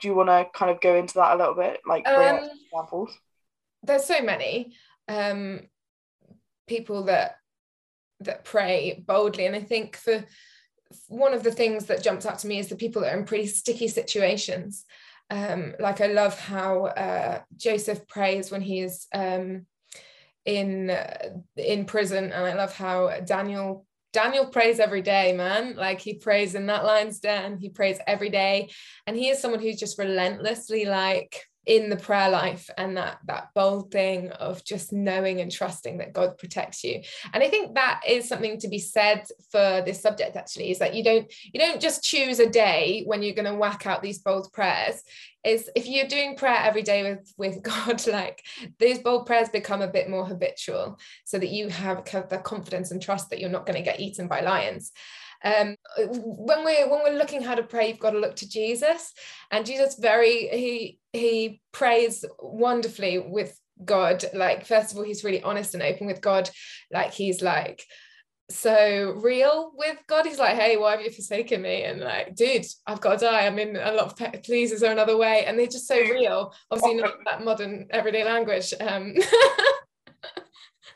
do 0.00 0.08
you 0.08 0.14
want 0.14 0.30
to 0.30 0.46
kind 0.52 0.70
of 0.70 0.80
go 0.80 0.96
into 0.96 1.14
that 1.14 1.34
a 1.34 1.36
little 1.36 1.54
bit? 1.54 1.80
Like 1.86 2.08
um, 2.08 2.48
examples. 2.72 3.16
there's 3.82 4.04
so 4.04 4.22
many 4.22 4.72
um 5.08 5.60
people 6.66 7.04
that 7.04 7.36
that 8.20 8.44
pray 8.44 9.02
boldly 9.06 9.46
and 9.46 9.56
i 9.56 9.60
think 9.60 9.96
for 9.96 10.24
one 11.08 11.34
of 11.34 11.42
the 11.42 11.52
things 11.52 11.86
that 11.86 12.02
jumps 12.02 12.26
out 12.26 12.38
to 12.40 12.46
me 12.46 12.58
is 12.58 12.68
the 12.68 12.76
people 12.76 13.02
that 13.02 13.14
are 13.14 13.18
in 13.18 13.24
pretty 13.24 13.46
sticky 13.46 13.88
situations. 13.88 14.84
Um, 15.30 15.74
like 15.78 16.00
I 16.00 16.08
love 16.08 16.38
how 16.38 16.86
uh, 16.86 17.40
Joseph 17.56 18.06
prays 18.08 18.50
when 18.50 18.60
he 18.60 18.80
is 18.80 19.06
um, 19.14 19.66
in 20.44 20.90
uh, 20.90 21.30
in 21.56 21.84
prison, 21.84 22.24
and 22.32 22.44
I 22.44 22.54
love 22.54 22.74
how 22.74 23.20
Daniel 23.20 23.86
Daniel 24.12 24.46
prays 24.46 24.80
every 24.80 25.02
day, 25.02 25.32
man. 25.32 25.76
Like 25.76 26.00
he 26.00 26.14
prays 26.14 26.56
in 26.56 26.66
that 26.66 26.84
lion's 26.84 27.20
den, 27.20 27.58
he 27.58 27.68
prays 27.68 27.98
every 28.06 28.30
day, 28.30 28.70
and 29.06 29.16
he 29.16 29.28
is 29.28 29.40
someone 29.40 29.60
who's 29.60 29.78
just 29.78 29.98
relentlessly 29.98 30.84
like 30.84 31.44
in 31.66 31.90
the 31.90 31.96
prayer 31.96 32.30
life 32.30 32.70
and 32.78 32.96
that 32.96 33.18
that 33.26 33.48
bold 33.54 33.90
thing 33.90 34.30
of 34.32 34.64
just 34.64 34.92
knowing 34.92 35.40
and 35.40 35.52
trusting 35.52 35.98
that 35.98 36.12
God 36.12 36.38
protects 36.38 36.82
you. 36.82 37.02
And 37.32 37.42
I 37.42 37.48
think 37.48 37.74
that 37.74 38.00
is 38.08 38.28
something 38.28 38.58
to 38.60 38.68
be 38.68 38.78
said 38.78 39.24
for 39.50 39.82
this 39.84 40.00
subject 40.00 40.36
actually 40.36 40.70
is 40.70 40.78
that 40.78 40.94
you 40.94 41.04
don't 41.04 41.30
you 41.52 41.60
don't 41.60 41.80
just 41.80 42.02
choose 42.02 42.38
a 42.38 42.48
day 42.48 43.02
when 43.06 43.22
you're 43.22 43.34
going 43.34 43.44
to 43.50 43.54
whack 43.54 43.86
out 43.86 44.02
these 44.02 44.18
bold 44.18 44.52
prayers 44.52 45.02
is 45.44 45.70
if 45.74 45.86
you're 45.86 46.06
doing 46.06 46.36
prayer 46.36 46.58
every 46.58 46.82
day 46.82 47.02
with 47.02 47.32
with 47.36 47.62
God 47.62 48.06
like 48.06 48.42
these 48.78 48.98
bold 48.98 49.26
prayers 49.26 49.48
become 49.48 49.82
a 49.82 49.88
bit 49.88 50.08
more 50.08 50.26
habitual 50.26 50.98
so 51.24 51.38
that 51.38 51.50
you 51.50 51.68
have 51.68 52.04
the 52.30 52.38
confidence 52.38 52.90
and 52.90 53.02
trust 53.02 53.30
that 53.30 53.40
you're 53.40 53.50
not 53.50 53.66
going 53.66 53.76
to 53.76 53.84
get 53.84 54.00
eaten 54.00 54.28
by 54.28 54.40
lions 54.40 54.92
um, 55.44 55.76
when 55.98 56.64
we're 56.64 56.88
when 56.90 57.02
we're 57.02 57.18
looking 57.18 57.42
how 57.42 57.54
to 57.54 57.62
pray 57.62 57.88
you've 57.88 57.98
got 57.98 58.10
to 58.10 58.18
look 58.18 58.36
to 58.36 58.48
jesus 58.48 59.12
and 59.50 59.66
jesus 59.66 59.96
very 59.98 60.48
he 60.48 60.98
he 61.12 61.60
prays 61.72 62.24
wonderfully 62.38 63.18
with 63.18 63.58
god 63.84 64.24
like 64.34 64.66
first 64.66 64.92
of 64.92 64.98
all 64.98 65.04
he's 65.04 65.24
really 65.24 65.42
honest 65.42 65.74
and 65.74 65.82
open 65.82 66.06
with 66.06 66.20
god 66.20 66.50
like 66.92 67.12
he's 67.12 67.40
like 67.40 67.82
so 68.50 69.14
real 69.22 69.72
with 69.76 69.96
God. 70.06 70.26
He's 70.26 70.38
like, 70.38 70.56
hey, 70.56 70.76
why 70.76 70.92
have 70.92 71.00
you 71.00 71.10
forsaken 71.10 71.62
me? 71.62 71.84
And 71.84 72.00
like, 72.00 72.34
dude, 72.34 72.66
I've 72.86 73.00
got 73.00 73.18
to 73.18 73.26
die. 73.26 73.46
I'm 73.46 73.58
in 73.58 73.76
a 73.76 73.92
lot 73.92 74.06
of 74.06 74.16
pe- 74.16 74.40
please, 74.40 74.72
is 74.72 74.80
there 74.80 74.92
another 74.92 75.16
way? 75.16 75.44
And 75.46 75.58
they're 75.58 75.66
just 75.66 75.86
so 75.86 75.98
real. 75.98 76.52
Obviously, 76.70 77.00
not 77.00 77.14
that 77.24 77.44
modern 77.44 77.86
everyday 77.90 78.24
language. 78.24 78.74
Um, 78.80 79.14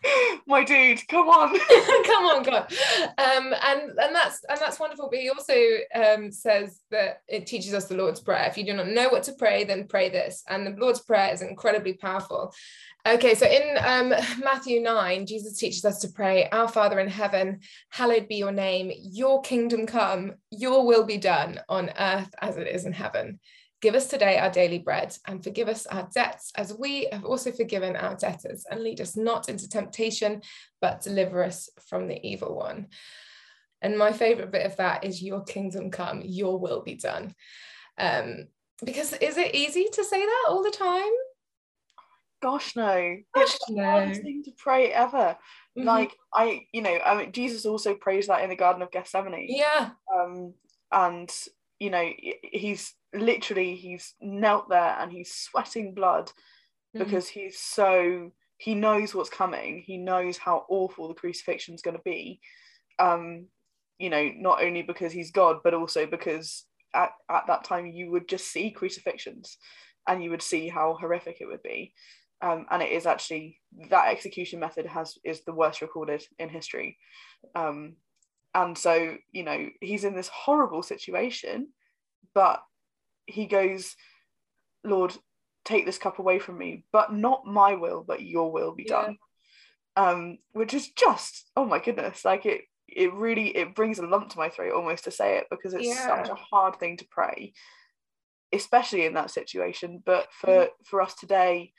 my 0.46 0.64
dude 0.64 1.06
come 1.08 1.28
on. 1.28 1.58
Come 2.04 2.24
on 2.26 2.42
god. 2.42 2.72
Um 3.18 3.54
and 3.62 3.82
and 3.98 4.14
that's 4.14 4.44
and 4.48 4.58
that's 4.58 4.78
wonderful. 4.80 5.08
But 5.10 5.20
he 5.20 5.30
also 5.30 5.54
um 5.94 6.30
says 6.30 6.80
that 6.90 7.22
it 7.28 7.46
teaches 7.46 7.74
us 7.74 7.86
the 7.86 7.96
lord's 7.96 8.20
prayer. 8.20 8.46
If 8.48 8.58
you 8.58 8.64
do 8.64 8.74
not 8.74 8.88
know 8.88 9.08
what 9.08 9.22
to 9.24 9.32
pray 9.32 9.64
then 9.64 9.86
pray 9.86 10.08
this. 10.08 10.42
And 10.48 10.66
the 10.66 10.70
lord's 10.78 11.00
prayer 11.00 11.32
is 11.32 11.42
incredibly 11.42 11.94
powerful. 11.94 12.52
Okay 13.06 13.34
so 13.34 13.46
in 13.46 13.76
um 13.84 14.08
matthew 14.42 14.80
9 14.80 15.26
jesus 15.26 15.58
teaches 15.58 15.84
us 15.84 15.98
to 16.00 16.08
pray 16.08 16.48
our 16.50 16.68
father 16.68 16.98
in 17.00 17.08
heaven 17.08 17.60
hallowed 17.90 18.28
be 18.28 18.36
your 18.36 18.52
name. 18.52 18.90
Your 18.96 19.42
kingdom 19.42 19.86
come. 19.86 20.34
Your 20.50 20.86
will 20.86 21.04
be 21.04 21.18
done 21.18 21.60
on 21.68 21.90
earth 21.98 22.34
as 22.40 22.56
it 22.56 22.66
is 22.66 22.84
in 22.84 22.92
heaven 22.92 23.40
Give 23.84 23.96
us 23.96 24.06
today 24.06 24.38
our 24.38 24.48
daily 24.48 24.78
bread 24.78 25.14
and 25.26 25.44
forgive 25.44 25.68
us 25.68 25.84
our 25.84 26.08
debts 26.14 26.52
as 26.56 26.72
we 26.72 27.06
have 27.12 27.26
also 27.26 27.52
forgiven 27.52 27.96
our 27.96 28.14
debtors 28.14 28.64
and 28.70 28.82
lead 28.82 28.98
us 28.98 29.14
not 29.14 29.50
into 29.50 29.68
temptation, 29.68 30.40
but 30.80 31.02
deliver 31.02 31.44
us 31.44 31.68
from 31.86 32.08
the 32.08 32.18
evil 32.26 32.56
one. 32.56 32.86
And 33.82 33.98
my 33.98 34.10
favorite 34.10 34.50
bit 34.50 34.64
of 34.64 34.74
that 34.76 35.04
is 35.04 35.22
your 35.22 35.44
kingdom 35.44 35.90
come, 35.90 36.22
your 36.24 36.58
will 36.58 36.80
be 36.80 36.94
done. 36.94 37.34
Um, 37.98 38.46
because 38.82 39.12
is 39.12 39.36
it 39.36 39.54
easy 39.54 39.88
to 39.92 40.02
say 40.02 40.24
that 40.24 40.46
all 40.48 40.62
the 40.62 40.70
time? 40.70 41.12
Gosh, 42.40 42.74
no. 42.76 43.18
Gosh, 43.34 43.54
it's 43.54 43.66
the 43.66 43.74
no. 43.74 43.84
hardest 43.84 44.22
thing 44.22 44.44
to 44.44 44.52
pray 44.56 44.92
ever. 44.92 45.36
Mm-hmm. 45.76 45.86
Like 45.86 46.16
I, 46.32 46.62
you 46.72 46.80
know, 46.80 46.98
I 47.04 47.18
mean, 47.18 47.32
Jesus 47.32 47.66
also 47.66 47.94
prays 47.94 48.28
that 48.28 48.44
in 48.44 48.48
the 48.48 48.56
Garden 48.56 48.80
of 48.80 48.90
Gethsemane. 48.90 49.48
Yeah. 49.50 49.90
Um, 50.10 50.54
and 50.90 51.30
you 51.78 51.90
know, 51.90 52.08
he's 52.42 52.94
literally 53.14 53.74
he's 53.76 54.14
knelt 54.20 54.68
there 54.68 54.96
and 54.98 55.12
he's 55.12 55.32
sweating 55.32 55.94
blood 55.94 56.26
mm-hmm. 56.26 56.98
because 56.98 57.28
he's 57.28 57.58
so 57.58 58.30
he 58.56 58.74
knows 58.74 59.14
what's 59.14 59.30
coming 59.30 59.82
he 59.86 59.96
knows 59.96 60.38
how 60.38 60.64
awful 60.68 61.08
the 61.08 61.14
crucifixion 61.14 61.74
is 61.74 61.82
going 61.82 61.96
to 61.96 62.02
be 62.04 62.40
um 62.98 63.46
you 63.98 64.10
know, 64.10 64.30
not 64.36 64.62
only 64.62 64.82
because 64.82 65.12
he's 65.12 65.30
God, 65.30 65.58
but 65.62 65.74
also 65.74 66.06
because 66.06 66.64
at, 66.94 67.10
at 67.30 67.46
that 67.46 67.64
time 67.64 67.86
you 67.86 68.10
would 68.10 68.28
just 68.28 68.52
see 68.52 68.70
crucifixions 68.70 69.56
and 70.08 70.22
you 70.22 70.30
would 70.30 70.42
see 70.42 70.68
how 70.68 70.96
horrific 71.00 71.38
it 71.40 71.46
would 71.46 71.62
be. 71.62 71.94
Um, 72.42 72.66
and 72.70 72.82
it 72.82 72.90
is 72.90 73.06
actually 73.06 73.60
that 73.90 74.08
execution 74.08 74.60
method 74.60 74.86
has 74.86 75.16
is 75.24 75.44
the 75.44 75.54
worst 75.54 75.80
recorded 75.80 76.26
in 76.38 76.48
history. 76.48 76.98
Um, 77.54 77.94
and 78.54 78.76
so, 78.76 79.16
you 79.32 79.44
know, 79.44 79.68
he's 79.80 80.04
in 80.04 80.14
this 80.14 80.28
horrible 80.28 80.82
situation, 80.82 81.68
but 82.34 82.62
he 83.26 83.46
goes, 83.46 83.96
Lord, 84.82 85.14
take 85.64 85.86
this 85.86 85.98
cup 85.98 86.18
away 86.18 86.38
from 86.38 86.58
me, 86.58 86.84
but 86.92 87.12
not 87.12 87.46
my 87.46 87.74
will, 87.74 88.04
but 88.06 88.22
your 88.22 88.52
will 88.52 88.74
be 88.74 88.86
yeah. 88.88 89.02
done. 89.02 89.18
Um, 89.96 90.38
which 90.52 90.74
is 90.74 90.90
just, 90.90 91.50
oh 91.56 91.64
my 91.64 91.78
goodness, 91.78 92.24
like 92.24 92.46
it 92.46 92.62
it 92.88 93.12
really 93.14 93.48
it 93.56 93.74
brings 93.74 93.98
a 93.98 94.06
lump 94.06 94.28
to 94.30 94.38
my 94.38 94.48
throat 94.48 94.72
almost 94.72 95.04
to 95.04 95.10
say 95.10 95.38
it 95.38 95.46
because 95.50 95.74
it's 95.74 95.84
yeah. 95.84 96.06
such 96.06 96.28
a 96.28 96.34
hard 96.34 96.76
thing 96.76 96.96
to 96.96 97.06
pray 97.10 97.52
especially 98.52 99.04
in 99.04 99.14
that 99.14 99.30
situation 99.30 100.02
but 100.04 100.28
for 100.32 100.68
for 100.84 101.00
us 101.00 101.14
today 101.14 101.72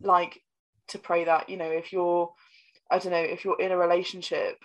like 0.00 0.40
to 0.88 0.98
pray 0.98 1.24
that 1.24 1.48
you 1.48 1.56
know 1.56 1.70
if 1.70 1.92
you're 1.92 2.32
i 2.90 2.98
don't 2.98 3.12
know 3.12 3.18
if 3.18 3.44
you're 3.44 3.60
in 3.60 3.72
a 3.72 3.76
relationship 3.76 4.56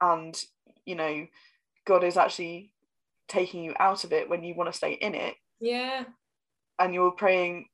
and 0.00 0.42
you 0.84 0.94
know 0.94 1.26
god 1.86 2.04
is 2.04 2.16
actually 2.16 2.72
taking 3.26 3.64
you 3.64 3.74
out 3.78 4.04
of 4.04 4.12
it 4.12 4.28
when 4.28 4.44
you 4.44 4.54
want 4.54 4.70
to 4.70 4.76
stay 4.76 4.92
in 4.92 5.14
it 5.14 5.34
yeah 5.64 6.04
and 6.78 6.94
you're 6.94 7.12
praying 7.12 7.66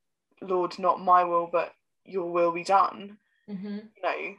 lord 0.43 0.79
not 0.79 1.01
my 1.01 1.25
will 1.25 1.49
but 1.51 1.73
your 2.05 2.31
will 2.31 2.53
be 2.53 2.65
done 2.65 3.19
mm-hmm. 3.49 3.79
you 3.97 4.03
know 4.03 4.35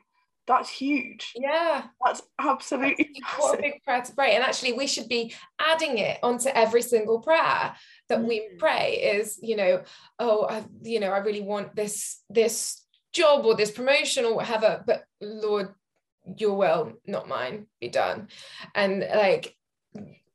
that's 0.48 0.70
huge. 0.70 1.34
Yeah. 1.36 1.84
That's 2.04 2.22
absolutely 2.40 3.10
that's, 3.22 3.40
what 3.40 3.60
a 3.60 3.62
big 3.62 3.84
prayer 3.84 4.02
to 4.02 4.14
pray. 4.14 4.36
And 4.36 4.44
actually 4.44 4.74
we 4.74 4.88
should 4.88 5.08
be 5.08 5.34
adding 5.60 5.98
it 5.98 6.20
onto 6.24 6.50
every 6.50 6.82
single 6.82 7.20
prayer 7.20 7.74
that 8.10 8.20
mm. 8.20 8.28
we 8.28 8.50
pray 8.58 9.14
is, 9.16 9.40
you 9.42 9.56
know, 9.56 9.84
oh, 10.20 10.48
I, 10.50 10.64
you 10.82 11.00
know, 11.00 11.12
I 11.12 11.20
really 11.20 11.42
want 11.42 11.76
this, 11.76 12.22
this 12.30 12.84
job 13.14 13.46
or 13.46 13.56
this 13.56 13.72
promotion 13.72 14.26
or 14.26 14.36
whatever, 14.36 14.84
but 14.86 15.04
Lord, 15.22 15.74
your 16.38 16.56
will, 16.56 16.94
not 17.06 17.28
mine, 17.28 17.68
be 17.80 17.90
done. 17.90 18.28
And 18.76 19.08
like 19.16 19.56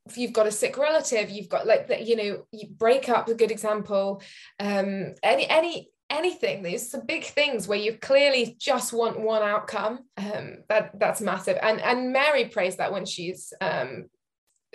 if 0.07 0.17
you've 0.17 0.33
got 0.33 0.47
a 0.47 0.53
sick 0.53 0.79
relative, 0.79 1.31
you've 1.31 1.49
got 1.49 1.67
like 1.67 1.89
that, 1.89 2.07
you 2.07 2.17
know, 2.17 2.47
you 2.53 2.69
break 2.69 3.09
up 3.09 3.29
a 3.29 3.35
good 3.35 3.51
example. 3.51 4.23
Um, 4.61 5.15
any 5.23 5.49
any 5.49 5.91
anything 6.11 6.63
these 6.63 6.95
are 6.95 7.03
big 7.03 7.25
things 7.25 7.67
where 7.67 7.79
you 7.79 7.95
clearly 7.95 8.57
just 8.59 8.93
want 8.93 9.19
one 9.19 9.43
outcome 9.43 10.01
um, 10.17 10.59
that 10.69 10.97
that's 10.99 11.21
massive 11.21 11.59
and 11.63 11.81
and 11.81 12.13
mary 12.13 12.45
prays 12.45 12.77
that 12.77 12.93
when 12.93 13.05
she's 13.05 13.53
um, 13.61 14.07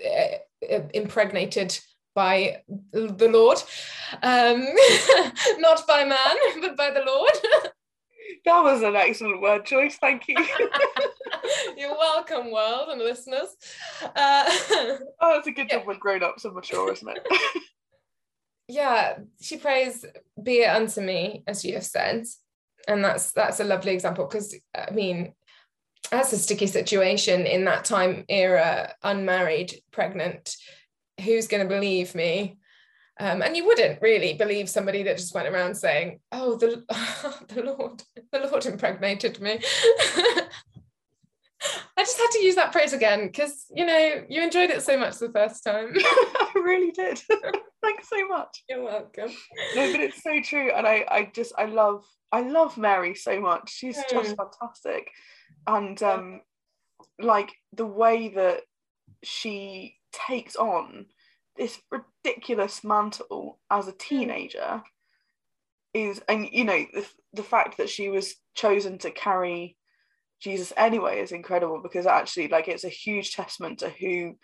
uh, 0.06 0.80
impregnated 0.94 1.80
by 2.14 2.62
the 2.92 3.30
lord 3.30 3.58
um, 4.24 4.68
not 5.60 5.88
by 5.88 6.04
man 6.04 6.36
but 6.62 6.76
by 6.76 6.92
the 6.92 7.04
lord 7.06 7.72
that 8.46 8.62
was 8.62 8.82
an 8.82 8.96
excellent 8.96 9.42
word 9.42 9.66
choice 9.66 9.98
thank 9.98 10.28
you 10.28 10.36
you're 11.78 11.98
welcome 11.98 12.52
world 12.52 12.90
and 12.90 13.02
listeners 13.02 13.50
uh, 14.04 14.44
oh 15.22 15.38
it's 15.38 15.48
a 15.48 15.52
good 15.52 15.70
job 15.70 15.82
yeah. 15.82 15.88
when 15.88 16.00
grown-ups 16.00 16.46
are 16.46 16.52
mature 16.52 16.92
isn't 16.92 17.10
it 17.10 17.28
yeah, 18.72 19.18
she 19.42 19.58
prays, 19.58 20.06
be 20.42 20.62
it 20.62 20.70
unto 20.70 21.02
me, 21.02 21.44
as 21.46 21.66
you 21.66 21.74
have 21.74 21.86
said. 21.86 22.26
And 22.88 23.04
that's 23.04 23.34
that's 23.34 23.60
a 23.60 23.66
lovely 23.66 23.92
example 23.92 24.26
because 24.26 24.56
I 24.74 24.92
mean, 24.92 25.34
that's 26.10 26.34
a 26.34 26.38
sticky 26.38 26.68
situation 26.68 27.46
in 27.46 27.66
that 27.66 27.86
time 27.86 28.26
era, 28.30 28.96
unmarried, 29.04 29.74
pregnant. 29.92 30.56
Who's 31.24 31.48
going 31.48 31.68
to 31.68 31.74
believe 31.74 32.16
me? 32.16 32.58
Um, 33.20 33.42
and 33.42 33.56
you 33.56 33.66
wouldn't 33.66 34.02
really 34.02 34.34
believe 34.34 34.70
somebody 34.70 35.04
that 35.04 35.18
just 35.18 35.36
went 35.36 35.48
around 35.48 35.76
saying, 35.76 36.20
"Oh, 36.32 36.56
the 36.56 36.84
the 37.54 37.64
Lord, 37.64 38.04
the 38.32 38.40
Lord 38.40 38.66
impregnated 38.66 39.40
me." 39.40 39.60
I 41.98 42.04
just 42.04 42.18
had 42.18 42.32
to 42.32 42.44
use 42.44 42.56
that 42.56 42.74
phrase 42.74 42.94
again 42.94 43.28
because 43.28 43.66
you 43.76 43.86
know 43.86 44.24
you 44.28 44.42
enjoyed 44.42 44.72
it 44.72 44.82
so 44.82 44.98
much 44.98 45.20
the 45.20 45.30
first 45.30 45.64
time. 45.64 45.94
I 45.98 46.52
really 46.56 46.92
did. 46.92 47.22
Thanks 47.82 48.10
so 48.10 48.28
much. 48.28 48.64
You're 48.68 48.84
welcome. 48.84 49.30
No, 49.76 49.92
but 49.92 50.02
it's 50.02 50.24
so 50.24 50.42
true, 50.44 50.72
and 50.72 50.88
I, 50.88 51.06
I 51.10 51.32
just, 51.34 51.54
I 51.58 51.66
love, 51.66 52.04
I 52.32 52.42
love 52.42 52.78
Mary 52.78 53.16
so 53.16 53.40
much. 53.40 53.72
She's 53.72 53.98
mm. 53.98 54.10
just 54.10 54.36
fantastic, 54.36 55.12
and 55.68 56.02
um, 56.02 56.42
like 57.20 57.52
the 57.74 57.86
way 57.86 58.30
that 58.30 58.62
she 59.24 59.98
takes 60.12 60.56
on 60.56 61.06
this 61.58 61.80
ridiculous 61.92 62.84
mantle 62.84 63.60
as 63.70 63.88
a 63.88 63.94
teenager 63.94 64.82
is, 65.94 66.22
and 66.28 66.48
you 66.52 66.64
know, 66.64 66.86
the 66.94 67.06
the 67.34 67.44
fact 67.44 67.78
that 67.78 67.90
she 67.90 68.10
was 68.10 68.36
chosen 68.56 68.98
to 69.00 69.12
carry 69.12 69.78
Jesus 70.42 70.74
anyway 70.76 71.22
is 71.22 71.32
incredible 71.32 71.82
because 71.82 72.06
actually, 72.06 72.48
like, 72.48 72.68
it's 72.68 72.84
a 72.84 72.90
huge 72.90 73.36
testament 73.36 73.80
to 73.80 73.90
who 73.90 74.38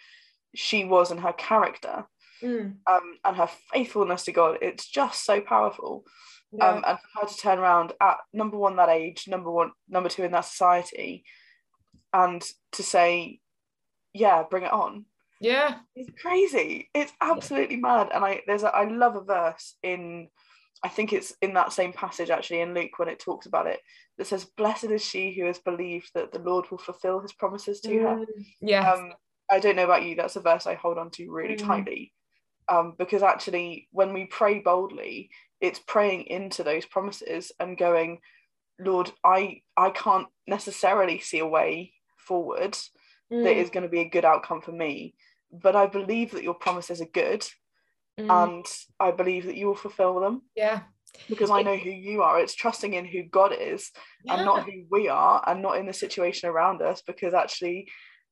she 0.56 0.86
was 0.86 1.12
and 1.12 1.20
her 1.20 1.34
character 1.34 2.06
mm. 2.42 2.76
um, 2.90 3.18
and 3.26 3.36
her 3.36 3.50
faithfulness 3.74 4.26
to 4.26 4.32
God. 4.32 4.60
It's 4.62 4.88
just 4.88 5.26
so 5.26 5.42
powerful. 5.42 6.06
Yeah. 6.52 6.70
Um, 6.70 6.84
and 6.88 6.98
for 7.00 7.22
her 7.22 7.28
to 7.28 7.38
turn 7.38 7.60
around 7.60 7.94
at 8.00 8.18
number 8.32 8.58
one 8.58 8.78
that 8.78 8.90
age, 8.90 9.26
number 9.28 9.52
one, 9.52 9.72
number 9.90 10.08
two 10.08 10.24
in 10.24 10.32
that 10.32 10.46
society, 10.46 11.26
and 12.14 12.42
to 12.74 12.84
say, 12.84 13.40
"Yeah, 14.14 14.44
bring 14.50 14.64
it 14.64 14.72
on." 14.72 15.06
Yeah, 15.40 15.76
it's 15.96 16.10
crazy. 16.22 16.90
It's 16.94 17.14
absolutely 17.22 17.76
yeah. 17.76 17.82
mad. 17.82 18.10
And 18.14 18.24
I 18.24 18.42
there's 18.48 18.64
a, 18.64 18.76
I 18.76 18.88
love 18.88 19.16
a 19.16 19.22
verse 19.22 19.76
in 19.84 20.30
I 20.84 20.90
think 20.90 21.12
it's 21.12 21.34
in 21.42 21.54
that 21.54 21.74
same 21.74 21.92
passage 21.94 22.30
actually 22.30 22.62
in 22.62 22.74
Luke 22.74 22.98
when 22.98 23.10
it 23.10 23.20
talks 23.20 23.46
about 23.46 23.68
it 23.68 23.80
that 24.18 24.28
says, 24.28 24.46
"Blessed 24.46 24.86
is 24.86 25.04
she 25.04 25.34
who 25.34 25.46
has 25.46 25.60
believed 25.60 26.12
that 26.14 26.32
the 26.32 26.40
Lord 26.40 26.70
will 26.70 26.78
fulfill 26.78 27.20
His 27.20 27.34
promises 27.34 27.82
to 27.82 27.90
mm, 27.90 28.02
her." 28.02 28.26
Yeah. 28.62 28.92
Um, 28.92 29.14
I 29.50 29.60
don't 29.60 29.76
know 29.76 29.86
about 29.86 30.04
you. 30.04 30.16
That's 30.16 30.36
a 30.36 30.42
verse 30.42 30.68
I 30.68 30.76
hold 30.76 30.98
on 30.98 31.10
to 31.12 31.32
really 31.32 31.56
mm. 31.56 31.66
tightly, 31.66 32.14
um, 32.70 32.96
because 32.98 33.24
actually, 33.24 33.88
when 33.92 34.14
we 34.14 34.26
pray 34.26 34.60
boldly, 34.60 35.30
it's 35.62 35.80
praying 35.80 36.28
into 36.28 36.64
those 36.64 36.86
promises 36.86 37.52
and 37.60 37.78
going, 37.78 38.20
"Lord, 38.80 39.12
I 39.24 39.62
I 39.76 39.90
can't 39.92 40.28
necessarily 40.48 41.20
see 41.20 41.40
a 41.40 41.48
way 41.48 41.94
forward 42.18 42.78
mm. 43.32 43.44
that 43.44 43.58
is 43.58 43.70
going 43.70 43.84
to 43.84 43.90
be 43.90 44.02
a 44.02 44.10
good 44.10 44.26
outcome 44.26 44.62
for 44.62 44.72
me, 44.72 45.16
but 45.52 45.76
I 45.76 45.88
believe 45.88 46.32
that 46.32 46.44
your 46.44 46.56
promises 46.56 47.02
are 47.02 47.06
good." 47.06 47.46
mm. 48.20 48.46
and 48.46 48.66
I 49.00 49.12
believe 49.12 49.46
that 49.46 49.56
you 49.56 49.68
will 49.68 49.76
fulfill 49.76 50.20
them. 50.20 50.44
Yeah. 50.56 50.82
Because 51.30 51.50
I 51.50 51.64
know 51.64 51.76
who 51.76 51.90
you 51.90 52.22
are. 52.22 52.40
It's 52.40 52.54
trusting 52.54 52.94
in 52.94 53.06
who 53.06 53.24
God 53.24 53.54
is 53.58 53.92
yeah. 54.24 54.36
and 54.36 54.46
not 54.46 54.66
who 54.66 54.84
we 54.92 55.08
are 55.08 55.44
and 55.48 55.62
not 55.62 55.78
in 55.78 55.88
the 55.88 55.94
situation 55.94 56.50
around 56.50 56.82
us. 56.82 57.02
Because 57.02 57.34
actually, 57.34 57.90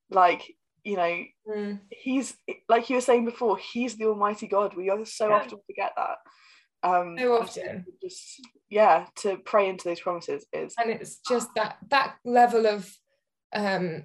like, 0.10 0.53
you 0.84 0.98
know, 0.98 1.24
mm. 1.50 1.79
he's 1.89 2.38
like 2.69 2.89
you 2.89 2.98
were 2.98 3.01
saying 3.01 3.25
before, 3.25 3.57
he's 3.57 3.95
the 3.95 4.05
Almighty 4.05 4.48
God. 4.48 4.75
We 4.75 4.91
so 5.05 5.29
yeah. 5.29 5.36
often 5.36 5.60
forget 5.65 5.93
that. 5.95 6.17
Um, 6.88 7.15
so 7.17 7.41
often. 7.41 7.86
Just 8.03 8.41
yeah, 8.69 9.07
to 9.17 9.38
pray 9.38 9.67
into 9.67 9.88
those 9.88 10.01
promises 10.01 10.45
is 10.53 10.75
and 10.77 10.91
it's 10.91 11.19
just 11.27 11.50
that 11.55 11.77
that 11.89 12.17
level 12.24 12.67
of 12.67 12.93
um 13.53 14.03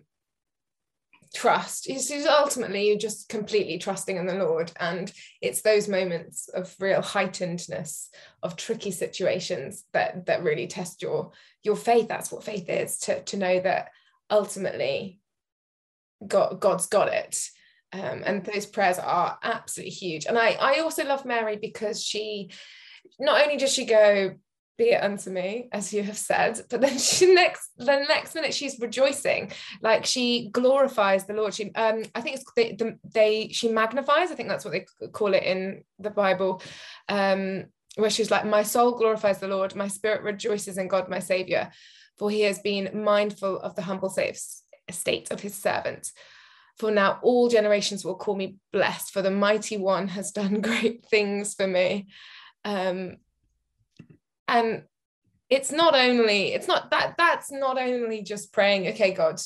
trust. 1.35 1.89
Is 1.89 2.11
ultimately 2.29 2.89
you're 2.89 2.99
just 2.99 3.29
completely 3.29 3.79
trusting 3.79 4.17
in 4.17 4.27
the 4.27 4.35
lord. 4.35 4.73
And 4.79 5.13
it's 5.41 5.63
those 5.63 5.89
moments 5.89 6.49
of 6.49 6.75
real 6.79 7.01
heightenedness 7.01 8.09
of 8.43 8.57
tricky 8.57 8.91
situations 8.91 9.85
that 9.93 10.27
that 10.27 10.43
really 10.43 10.67
test 10.67 11.03
your 11.03 11.33
your 11.63 11.77
faith. 11.77 12.09
That's 12.09 12.33
what 12.33 12.45
faith 12.45 12.69
is 12.69 12.99
to 13.01 13.23
to 13.25 13.37
know 13.37 13.61
that 13.61 13.91
ultimately 14.29 15.21
god 16.27 16.61
god's 16.61 16.87
got 16.87 17.09
it. 17.09 17.49
Um, 17.93 18.23
and 18.25 18.45
those 18.45 18.67
prayers 18.67 18.99
are 18.99 19.39
absolutely 19.43 19.93
huge. 19.93 20.27
And 20.27 20.39
i 20.39 20.51
i 20.53 20.81
also 20.81 21.05
love 21.05 21.25
mary 21.25 21.57
because 21.57 22.03
she 22.03 22.51
not 23.19 23.43
only 23.43 23.57
does 23.57 23.73
she 23.73 23.85
go 23.85 24.37
be 24.79 24.91
it 24.91 25.03
unto 25.03 25.31
me 25.31 25.69
as 25.73 25.93
you 25.93 26.03
have 26.03 26.17
said 26.17 26.61
but 26.71 26.81
then 26.81 26.99
she 26.99 27.35
next 27.35 27.71
the 27.77 27.85
next 28.09 28.35
minute 28.35 28.55
she's 28.55 28.79
rejoicing 28.81 29.51
like 29.83 30.07
she 30.07 30.49
glorifies 30.53 31.27
the 31.27 31.35
lord. 31.35 31.55
She 31.55 31.73
um 31.75 32.03
i 32.15 32.21
think 32.21 32.37
it's 32.37 32.45
they, 32.57 32.73
the, 32.73 32.99
they 33.15 33.49
she 33.49 33.69
magnifies 33.69 34.31
i 34.31 34.35
think 34.35 34.49
that's 34.49 34.65
what 34.65 34.73
they 34.73 34.87
call 35.09 35.35
it 35.35 35.43
in 35.43 35.85
the 35.99 36.11
bible 36.11 36.63
um 37.09 37.65
where 37.97 38.11
she's 38.11 38.31
like 38.31 38.47
my 38.47 38.63
soul 38.63 38.97
glorifies 38.97 39.39
the 39.39 39.49
lord 39.49 39.75
my 39.75 39.89
spirit 39.89 40.23
rejoices 40.23 40.79
in 40.79 40.89
god 40.89 41.09
my 41.09 41.19
savior 41.19 41.71
for 42.21 42.31
he 42.31 42.43
has 42.43 42.59
been 42.59 43.03
mindful 43.03 43.59
of 43.61 43.75
the 43.75 43.83
humble 43.83 44.11
state 44.11 45.31
of 45.31 45.41
his 45.41 45.55
servant. 45.55 46.13
For 46.79 46.91
now 46.91 47.19
all 47.23 47.49
generations 47.49 48.05
will 48.05 48.17
call 48.17 48.37
me 48.37 48.57
blessed 48.75 49.11
for 49.11 49.23
the 49.23 49.31
mighty 49.31 49.79
one 49.79 50.09
has 50.09 50.31
done 50.31 50.61
great 50.61 51.07
things 51.07 51.55
for 51.55 51.67
me. 51.67 52.09
Um 52.63 53.17
and 54.51 54.83
it's 55.49 55.73
not 55.73 55.95
only 55.95 56.53
it's 56.53 56.69
not 56.69 56.91
that 56.91 57.15
that's 57.17 57.51
not 57.51 57.79
only 57.79 58.23
just 58.23 58.53
praying 58.53 58.89
okay 58.89 59.13
god 59.13 59.41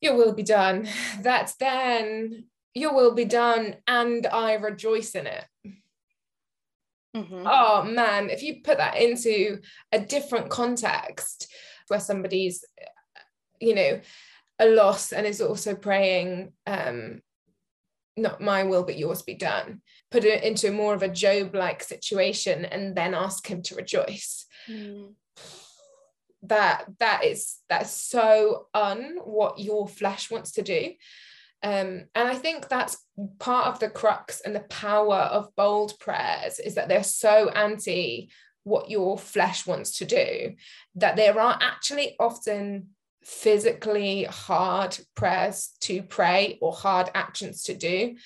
your 0.00 0.16
will 0.16 0.32
be 0.32 0.42
done. 0.42 0.88
That's 1.20 1.54
then 1.56 2.44
your 2.74 2.94
will 2.94 3.14
be 3.14 3.24
done, 3.24 3.76
and 3.86 4.26
I 4.26 4.54
rejoice 4.54 5.12
in 5.12 5.26
it. 5.26 5.44
Mm-hmm. 7.16 7.46
Oh 7.46 7.82
man, 7.84 8.30
if 8.30 8.42
you 8.42 8.60
put 8.62 8.78
that 8.78 8.96
into 8.96 9.60
a 9.92 9.98
different 9.98 10.50
context 10.50 11.50
where 11.88 12.00
somebody's, 12.00 12.64
you 13.60 13.74
know, 13.74 14.00
a 14.58 14.66
loss 14.66 15.12
and 15.12 15.26
is 15.26 15.40
also 15.40 15.74
praying, 15.74 16.52
um, 16.66 17.22
not 18.16 18.40
my 18.40 18.64
will, 18.64 18.84
but 18.84 18.98
yours 18.98 19.22
be 19.22 19.34
done, 19.34 19.80
put 20.10 20.24
it 20.24 20.42
into 20.42 20.72
more 20.72 20.94
of 20.94 21.02
a 21.02 21.08
Job 21.08 21.54
like 21.54 21.82
situation 21.82 22.64
and 22.64 22.96
then 22.96 23.14
ask 23.14 23.46
him 23.46 23.62
to 23.62 23.74
rejoice. 23.74 24.46
Mm 24.68 25.14
that 26.42 26.84
that 26.98 27.24
is 27.24 27.56
that's 27.68 27.90
so 27.90 28.66
un 28.74 29.18
what 29.24 29.58
your 29.58 29.88
flesh 29.88 30.30
wants 30.30 30.52
to 30.52 30.62
do. 30.62 30.92
Um, 31.62 32.04
and 32.14 32.28
I 32.28 32.36
think 32.36 32.68
that's 32.68 32.96
part 33.40 33.66
of 33.66 33.80
the 33.80 33.90
crux 33.90 34.40
and 34.40 34.54
the 34.54 34.60
power 34.60 35.16
of 35.16 35.54
bold 35.56 35.98
prayers 35.98 36.60
is 36.60 36.76
that 36.76 36.88
they're 36.88 37.02
so 37.02 37.48
anti 37.48 38.30
what 38.62 38.90
your 38.90 39.18
flesh 39.18 39.66
wants 39.66 39.98
to 39.98 40.04
do 40.04 40.54
that 40.94 41.16
there 41.16 41.40
are 41.40 41.58
actually 41.60 42.14
often 42.20 42.88
physically 43.24 44.24
hard 44.24 44.96
prayers 45.16 45.70
to 45.80 46.02
pray 46.02 46.58
or 46.60 46.72
hard 46.72 47.10
actions 47.14 47.64
to 47.64 47.74
do. 47.74 48.16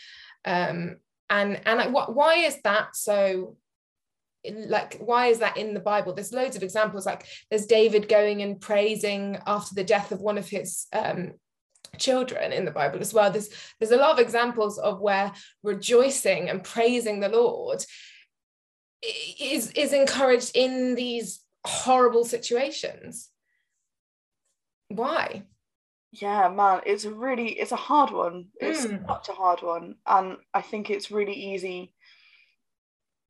Um, 0.45 0.97
and 1.33 1.61
and 1.67 1.93
what, 1.93 2.15
why 2.15 2.35
is 2.37 2.61
that 2.63 2.95
so 2.95 3.57
like 4.45 4.99
why 4.99 5.29
is 5.29 5.39
that 5.39 5.57
in 5.57 5.73
the 5.73 5.81
bible? 5.81 6.13
There's 6.13 6.33
loads 6.33 6.57
of 6.57 6.63
examples 6.63 7.07
like 7.07 7.27
there's 7.49 7.67
david 7.67 8.09
going 8.09 8.43
and 8.43 8.61
praising 8.61 9.39
after 9.47 9.75
the 9.75 9.85
death 9.85 10.13
of 10.13 10.21
one 10.21 10.37
of 10.37 10.49
his 10.49 10.87
um, 10.93 11.33
children 11.97 12.53
in 12.53 12.65
the 12.65 12.71
bible 12.71 13.01
as 13.01 13.15
well. 13.15 13.31
There's 13.31 13.49
there's 13.81 13.93
a 13.93 13.97
lot 13.97 14.13
of 14.13 14.19
examples 14.19 14.79
of 14.79 15.01
where 15.01 15.33
rejoicing 15.63 16.51
and 16.51 16.63
praising 16.63 17.21
the 17.21 17.29
lord 17.29 17.83
is 19.41 19.71
is 19.73 19.93
encouraged 19.93 20.53
in 20.55 20.95
these 20.95 21.41
horrible 21.65 22.25
situations. 22.25 23.31
Why 24.89 25.45
yeah 26.13 26.49
man 26.49 26.81
it's 26.85 27.07
a 27.07 27.11
really 27.11 27.49
it's 27.53 27.73
a 27.73 27.77
hard 27.77 28.11
one 28.11 28.47
it's 28.61 28.87
mm. 28.87 29.07
such 29.07 29.31
a 29.31 29.33
hard 29.33 29.63
one 29.63 29.95
and 30.07 30.37
i 30.53 30.61
think 30.61 30.91
it's 30.91 31.11
really 31.11 31.33
easy 31.33 31.95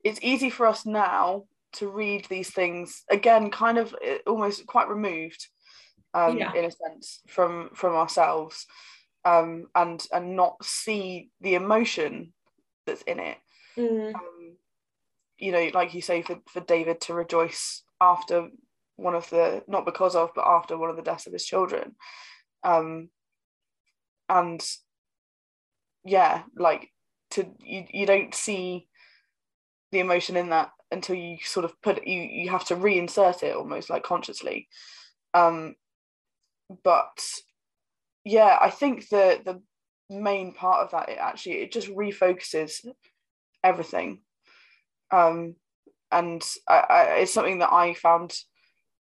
it's 0.03 0.19
easy 0.21 0.51
for 0.51 0.67
us 0.67 0.85
now 0.85 1.45
to 1.73 1.89
read 1.89 2.27
these 2.29 2.51
things 2.51 3.05
again 3.09 3.51
kind 3.51 3.79
of 3.79 3.95
eh, 4.03 4.19
almost 4.27 4.67
quite 4.67 4.89
removed 4.89 5.47
um, 6.15 6.37
yeah. 6.37 6.53
in 6.55 6.65
a 6.65 6.71
sense 6.71 7.21
from 7.29 7.71
from 7.73 7.95
ourselves 7.95 8.67
um, 9.25 9.69
and 9.77 10.05
and 10.13 10.35
not 10.35 10.63
see 10.65 11.31
the 11.41 11.55
emotion 11.55 12.33
that's 12.85 13.03
in 13.03 13.21
it 13.21 13.39
mm. 13.79 14.13
um, 14.13 14.57
you 15.39 15.53
know 15.53 15.71
like 15.73 15.95
you 15.95 16.03
say 16.03 16.21
for, 16.21 16.41
for 16.49 16.61
david 16.61 17.01
to 17.01 17.15
rejoice 17.15 17.85
after 18.01 18.49
one 18.97 19.15
of 19.15 19.31
the 19.31 19.63
not 19.69 19.87
because 19.87 20.17
of 20.17 20.31
but 20.35 20.47
after 20.47 20.77
one 20.77 20.91
of 20.91 20.97
the 20.97 21.03
deaths 21.03 21.29
of 21.29 21.33
his 21.33 21.47
children 21.47 21.95
um, 22.65 23.09
and 24.29 24.65
yeah 26.05 26.43
like 26.57 26.91
to 27.31 27.47
you, 27.61 27.85
you 27.91 28.07
don't 28.07 28.35
see 28.35 28.89
the 29.93 30.01
emotion 30.01 30.37
in 30.37 30.51
that 30.51 30.71
until 30.91 31.17
you 31.17 31.39
sort 31.43 31.65
of 31.65 31.81
put 31.83 32.07
you 32.07 32.21
you 32.21 32.51
have 32.51 32.65
to 32.65 32.77
reinsert 32.77 33.43
it 33.43 33.57
almost 33.57 33.91
like 33.91 34.03
consciously. 34.03 34.69
Um 35.35 35.77
but 36.85 37.23
yeah 38.25 38.57
i 38.61 38.71
think 38.71 39.09
the 39.09 39.41
the 39.45 39.61
main 40.09 40.55
part 40.55 40.83
of 40.85 40.91
that 40.93 41.09
it 41.09 41.19
actually 41.19 41.57
it 41.57 41.73
just 41.73 41.89
refocuses 41.89 42.87
everything. 43.63 44.21
Um 45.11 45.57
and 46.11 46.43
I, 46.69 46.75
I, 46.75 47.03
it's 47.21 47.33
something 47.33 47.61
that 47.61 47.73
i 47.73 47.95
found 47.95 48.35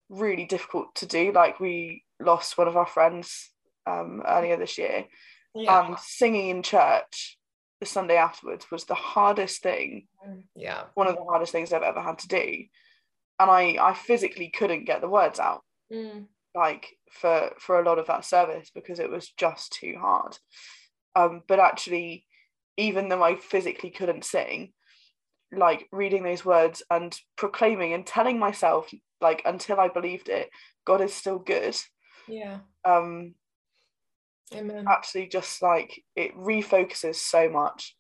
really 0.09 0.45
difficult 0.45 0.93
to 0.95 1.05
do. 1.05 1.31
Like 1.31 1.59
we 1.59 2.03
lost 2.19 2.57
one 2.57 2.67
of 2.67 2.77
our 2.77 2.87
friends 2.87 3.51
um 3.85 4.21
earlier 4.27 4.57
this 4.57 4.77
year 4.77 5.05
yeah. 5.55 5.87
and 5.87 5.99
singing 5.99 6.49
in 6.49 6.63
church 6.63 7.39
the 7.79 7.85
Sunday 7.85 8.17
afterwards 8.17 8.69
was 8.71 8.85
the 8.85 8.95
hardest 8.95 9.63
thing. 9.63 10.07
Yeah. 10.55 10.83
One 10.95 11.07
of 11.07 11.15
the 11.15 11.23
hardest 11.23 11.51
things 11.51 11.71
I've 11.71 11.81
ever 11.81 12.01
had 12.01 12.19
to 12.19 12.27
do. 12.27 12.65
And 13.39 13.49
I 13.49 13.77
I 13.79 13.93
physically 13.93 14.49
couldn't 14.49 14.85
get 14.85 15.01
the 15.01 15.09
words 15.09 15.39
out. 15.39 15.63
Mm. 15.91 16.25
Like 16.53 16.87
for 17.11 17.51
for 17.57 17.79
a 17.79 17.85
lot 17.85 17.99
of 17.99 18.07
that 18.07 18.25
service 18.25 18.69
because 18.73 18.99
it 18.99 19.09
was 19.09 19.29
just 19.29 19.71
too 19.71 19.95
hard. 19.99 20.37
Um, 21.15 21.41
but 21.47 21.59
actually, 21.59 22.25
even 22.77 23.07
though 23.07 23.23
I 23.23 23.35
physically 23.35 23.91
couldn't 23.91 24.25
sing, 24.25 24.73
like 25.51 25.87
reading 25.91 26.23
those 26.23 26.45
words 26.45 26.83
and 26.91 27.17
proclaiming 27.37 27.93
and 27.93 28.05
telling 28.05 28.39
myself, 28.39 28.91
like 29.21 29.41
until 29.45 29.79
I 29.79 29.87
believed 29.87 30.27
it, 30.27 30.49
God 30.85 31.01
is 31.01 31.13
still 31.13 31.39
good. 31.39 31.77
Yeah. 32.29 32.59
Um, 32.85 33.35
Amen. 34.53 34.85
actually 34.87 35.27
just 35.27 35.61
like 35.61 36.03
it 36.15 36.35
refocuses 36.35 37.15
so 37.15 37.49
much 37.49 37.95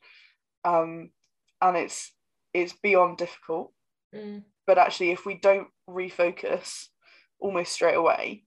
um 0.65 1.09
and 1.61 1.77
it's 1.77 2.11
it's 2.53 2.73
beyond 2.73 3.17
difficult 3.17 3.71
mm. 4.15 4.43
but 4.65 4.77
actually 4.77 5.11
if 5.11 5.25
we 5.25 5.35
don't 5.35 5.67
refocus 5.89 6.85
almost 7.39 7.71
straight 7.71 7.95
away 7.95 8.43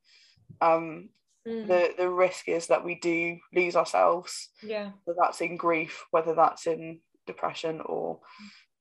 um 0.61 1.09
mm. 1.47 1.67
the 1.67 1.93
the 1.97 2.09
risk 2.09 2.49
is 2.49 2.67
that 2.67 2.85
we 2.85 2.97
do 2.97 3.39
lose 3.55 3.77
ourselves 3.77 4.51
yeah 4.63 4.91
whether 5.05 5.19
that's 5.21 5.41
in 5.41 5.57
grief 5.57 6.05
whether 6.11 6.35
that's 6.35 6.67
in 6.67 6.99
depression 7.27 7.81
or 7.87 8.21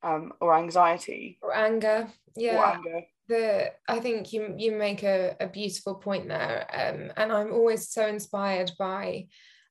um 0.02 0.32
or 0.40 0.56
anxiety 0.56 1.38
or 1.42 1.54
anger 1.54 2.08
yeah 2.36 2.56
or 2.56 2.66
anger 2.66 3.02
the 3.28 3.72
I 3.88 4.00
think 4.00 4.32
you 4.32 4.54
you 4.58 4.72
make 4.72 5.02
a, 5.02 5.36
a 5.40 5.46
beautiful 5.46 5.96
point 5.96 6.28
there, 6.28 6.66
um, 6.72 7.12
and 7.16 7.32
I'm 7.32 7.52
always 7.52 7.88
so 7.88 8.06
inspired 8.06 8.72
by 8.78 9.26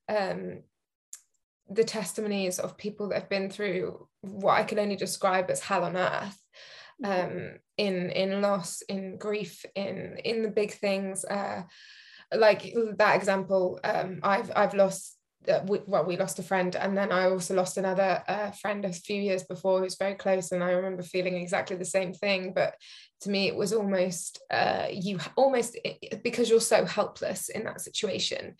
um, 0.09 0.61
the 1.69 1.83
testimonies 1.83 2.59
of 2.59 2.77
people 2.77 3.09
that 3.09 3.19
have 3.19 3.29
been 3.29 3.49
through 3.49 4.07
what 4.21 4.57
I 4.57 4.63
can 4.63 4.79
only 4.79 4.95
describe 4.95 5.49
as 5.49 5.61
hell 5.61 5.83
on 5.83 5.97
earth, 5.97 6.39
mm-hmm. 7.03 7.37
um, 7.37 7.59
in 7.77 8.09
in 8.11 8.41
loss, 8.41 8.81
in 8.83 9.17
grief, 9.17 9.65
in 9.75 10.17
in 10.23 10.43
the 10.43 10.49
big 10.49 10.71
things. 10.71 11.25
Uh, 11.25 11.63
like 12.33 12.73
that 12.97 13.15
example, 13.15 13.79
um, 13.83 14.19
I've 14.23 14.51
I've 14.55 14.73
lost 14.73 15.17
uh, 15.47 15.61
we, 15.65 15.79
well, 15.85 16.05
we 16.05 16.17
lost 16.17 16.39
a 16.39 16.43
friend, 16.43 16.75
and 16.75 16.97
then 16.97 17.11
I 17.11 17.29
also 17.29 17.55
lost 17.55 17.77
another 17.77 18.23
uh, 18.27 18.51
friend 18.51 18.85
a 18.85 18.93
few 18.93 19.19
years 19.19 19.43
before 19.43 19.77
who 19.77 19.83
was 19.83 19.95
very 19.95 20.15
close, 20.15 20.51
and 20.51 20.63
I 20.63 20.71
remember 20.71 21.03
feeling 21.03 21.35
exactly 21.35 21.75
the 21.75 21.85
same 21.85 22.13
thing. 22.13 22.53
But 22.53 22.75
to 23.21 23.29
me, 23.29 23.47
it 23.47 23.55
was 23.55 23.73
almost 23.73 24.41
uh, 24.51 24.87
you 24.91 25.19
almost 25.35 25.77
because 26.23 26.49
you're 26.49 26.59
so 26.59 26.85
helpless 26.85 27.49
in 27.49 27.63
that 27.65 27.81
situation. 27.81 28.55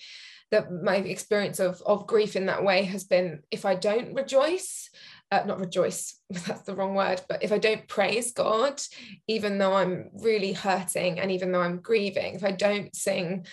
That 0.50 0.72
my 0.72 0.98
experience 0.98 1.60
of 1.60 1.82
of 1.86 2.08
grief 2.08 2.36
in 2.36 2.48
that 2.48 2.64
way 2.64 2.84
has 2.84 3.04
been 3.04 3.42
if 3.52 3.64
I 3.64 3.76
don't 3.76 4.14
rejoice, 4.14 4.90
uh, 5.32 5.44
not 5.46 5.60
rejoice, 5.60 6.20
that's 6.30 6.64
the 6.64 6.76
wrong 6.76 6.96
word, 6.96 7.22
but 7.30 7.44
if 7.44 7.52
I 7.52 7.58
don't 7.58 7.88
praise 7.88 8.34
God, 8.34 8.82
even 9.28 9.58
though 9.58 9.74
I'm 9.74 10.10
really 10.14 10.54
hurting 10.54 11.20
and 11.20 11.32
even 11.32 11.52
though 11.52 11.62
I'm 11.62 11.80
grieving, 11.80 12.36
if 12.36 12.44
I 12.44 12.52
don't 12.52 12.94
sing, 12.96 13.46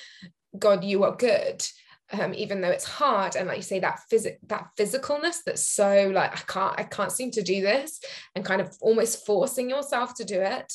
God, 0.58 0.82
you 0.82 1.04
are 1.04 1.14
good, 1.14 1.64
um, 2.12 2.32
even 2.34 2.60
though 2.60 2.70
it's 2.70 2.84
hard 2.84 3.36
and 3.36 3.48
like 3.48 3.58
you 3.58 3.62
say 3.62 3.80
that 3.80 4.00
physic 4.08 4.38
that 4.46 4.68
physicalness 4.78 5.38
that's 5.44 5.68
so 5.70 6.10
like 6.14 6.32
I 6.32 6.52
can't 6.52 6.74
I 6.78 6.82
can't 6.84 7.12
seem 7.12 7.30
to 7.32 7.42
do 7.42 7.60
this 7.60 8.00
and 8.34 8.44
kind 8.44 8.60
of 8.60 8.74
almost 8.80 9.26
forcing 9.26 9.68
yourself 9.68 10.14
to 10.14 10.24
do 10.24 10.40
it 10.40 10.72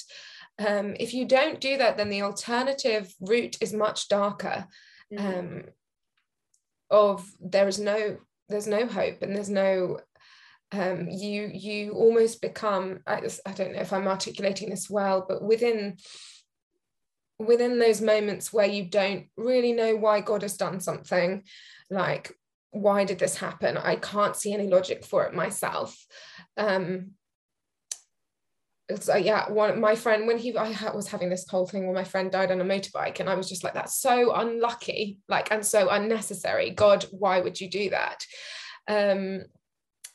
um, 0.60 0.96
if 1.00 1.14
you 1.14 1.26
don't 1.26 1.60
do 1.60 1.78
that 1.78 1.98
then 1.98 2.10
the 2.10 2.22
alternative 2.22 3.14
route 3.20 3.58
is 3.62 3.74
much 3.74 4.08
darker 4.10 4.68
mm-hmm. 5.12 5.40
um, 5.40 5.64
of 6.92 7.28
there 7.40 7.68
is 7.68 7.80
no 7.80 8.18
there's 8.50 8.68
no 8.68 8.86
hope 8.86 9.22
and 9.22 9.36
there's 9.36 9.50
no 9.50 10.00
um, 10.72 11.08
you 11.10 11.50
you 11.54 11.92
almost 11.94 12.42
become 12.42 13.00
I, 13.08 13.22
I 13.46 13.52
don't 13.52 13.74
know 13.74 13.82
if 13.82 13.94
I'm 13.94 14.08
articulating 14.08 14.70
this 14.70 14.90
well 14.90 15.26
but 15.28 15.44
within 15.44 15.98
within 17.46 17.80
those 17.80 18.02
moments 18.02 18.52
where 18.52 18.66
you 18.66 18.86
don't 18.86 19.28
really 19.38 19.74
know 19.74 19.96
why 19.96 20.22
God 20.22 20.42
has 20.42 20.58
done 20.58 20.80
something, 20.80 21.44
like, 21.90 22.34
why 22.72 23.06
did 23.06 23.20
this 23.20 23.38
happen? 23.38 23.78
I 23.78 23.96
can't 23.96 24.36
see 24.36 24.54
any 24.54 24.68
logic 24.68 25.06
for 25.06 25.26
it 25.26 25.34
myself. 25.34 25.96
Um, 26.58 27.12
so 29.00 29.16
yeah, 29.16 29.50
one 29.50 29.80
my 29.80 29.96
friend 29.96 30.28
when 30.28 30.38
he 30.38 30.56
I 30.58 30.92
was 30.94 31.08
having 31.08 31.30
this 31.30 31.48
whole 31.48 31.66
thing 31.66 31.86
where 31.86 31.96
my 31.96 32.04
friend 32.04 32.32
died 32.32 32.52
on 32.52 32.62
a 32.62 32.66
motorbike, 32.66 33.20
and 33.20 33.30
I 33.30 33.36
was 33.36 33.48
just 33.48 33.64
like, 33.64 33.74
that's 33.74 34.00
so 34.00 34.34
unlucky, 34.34 35.20
like, 35.30 35.52
and 35.52 35.66
so 35.66 35.90
unnecessary. 35.90 36.72
God, 36.72 37.06
why 37.12 37.40
would 37.40 37.62
you 37.62 37.70
do 37.70 37.92
that? 37.92 38.26
Um, 38.88 39.44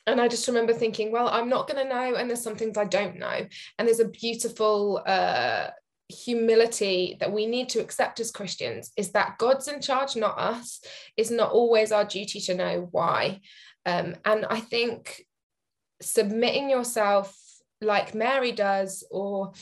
and 0.07 0.21
I 0.21 0.29
just 0.29 0.49
remember 0.49 0.73
thinking, 0.73 1.13
well, 1.13 1.29
I'm 1.29 1.49
not 1.49 1.69
going 1.69 1.83
to 1.83 1.95
know, 1.95 2.15
and 2.15 2.29
there's 2.29 2.43
some 2.43 2.57
things 2.57 2.77
I 2.77 2.85
don't 2.85 3.19
know, 3.19 3.47
and 3.79 3.89
there's 3.89 4.01
a 4.01 4.09
beautiful 4.09 5.03
uh, 5.07 5.69
humility 6.09 7.17
that 7.21 7.33
we 7.33 7.47
need 7.47 7.69
to 7.71 7.81
accept 7.81 8.19
as 8.21 8.31
Christians 8.31 8.93
is 8.97 9.13
that 9.13 9.37
God's 9.39 9.69
in 9.69 9.81
charge, 9.81 10.17
not 10.17 10.39
us. 10.39 10.81
It's 11.17 11.31
not 11.31 11.53
always 11.53 11.93
our 11.93 12.05
duty 12.05 12.41
to 12.41 12.55
know 12.55 12.89
why. 12.91 13.41
Um, 13.85 14.17
and 14.25 14.47
I 14.49 14.61
think 14.61 15.25
submitting 16.01 16.71
yourself 16.71 17.37
like 17.81 18.15
Mary 18.15 18.53
does, 18.53 19.05
or 19.11 19.53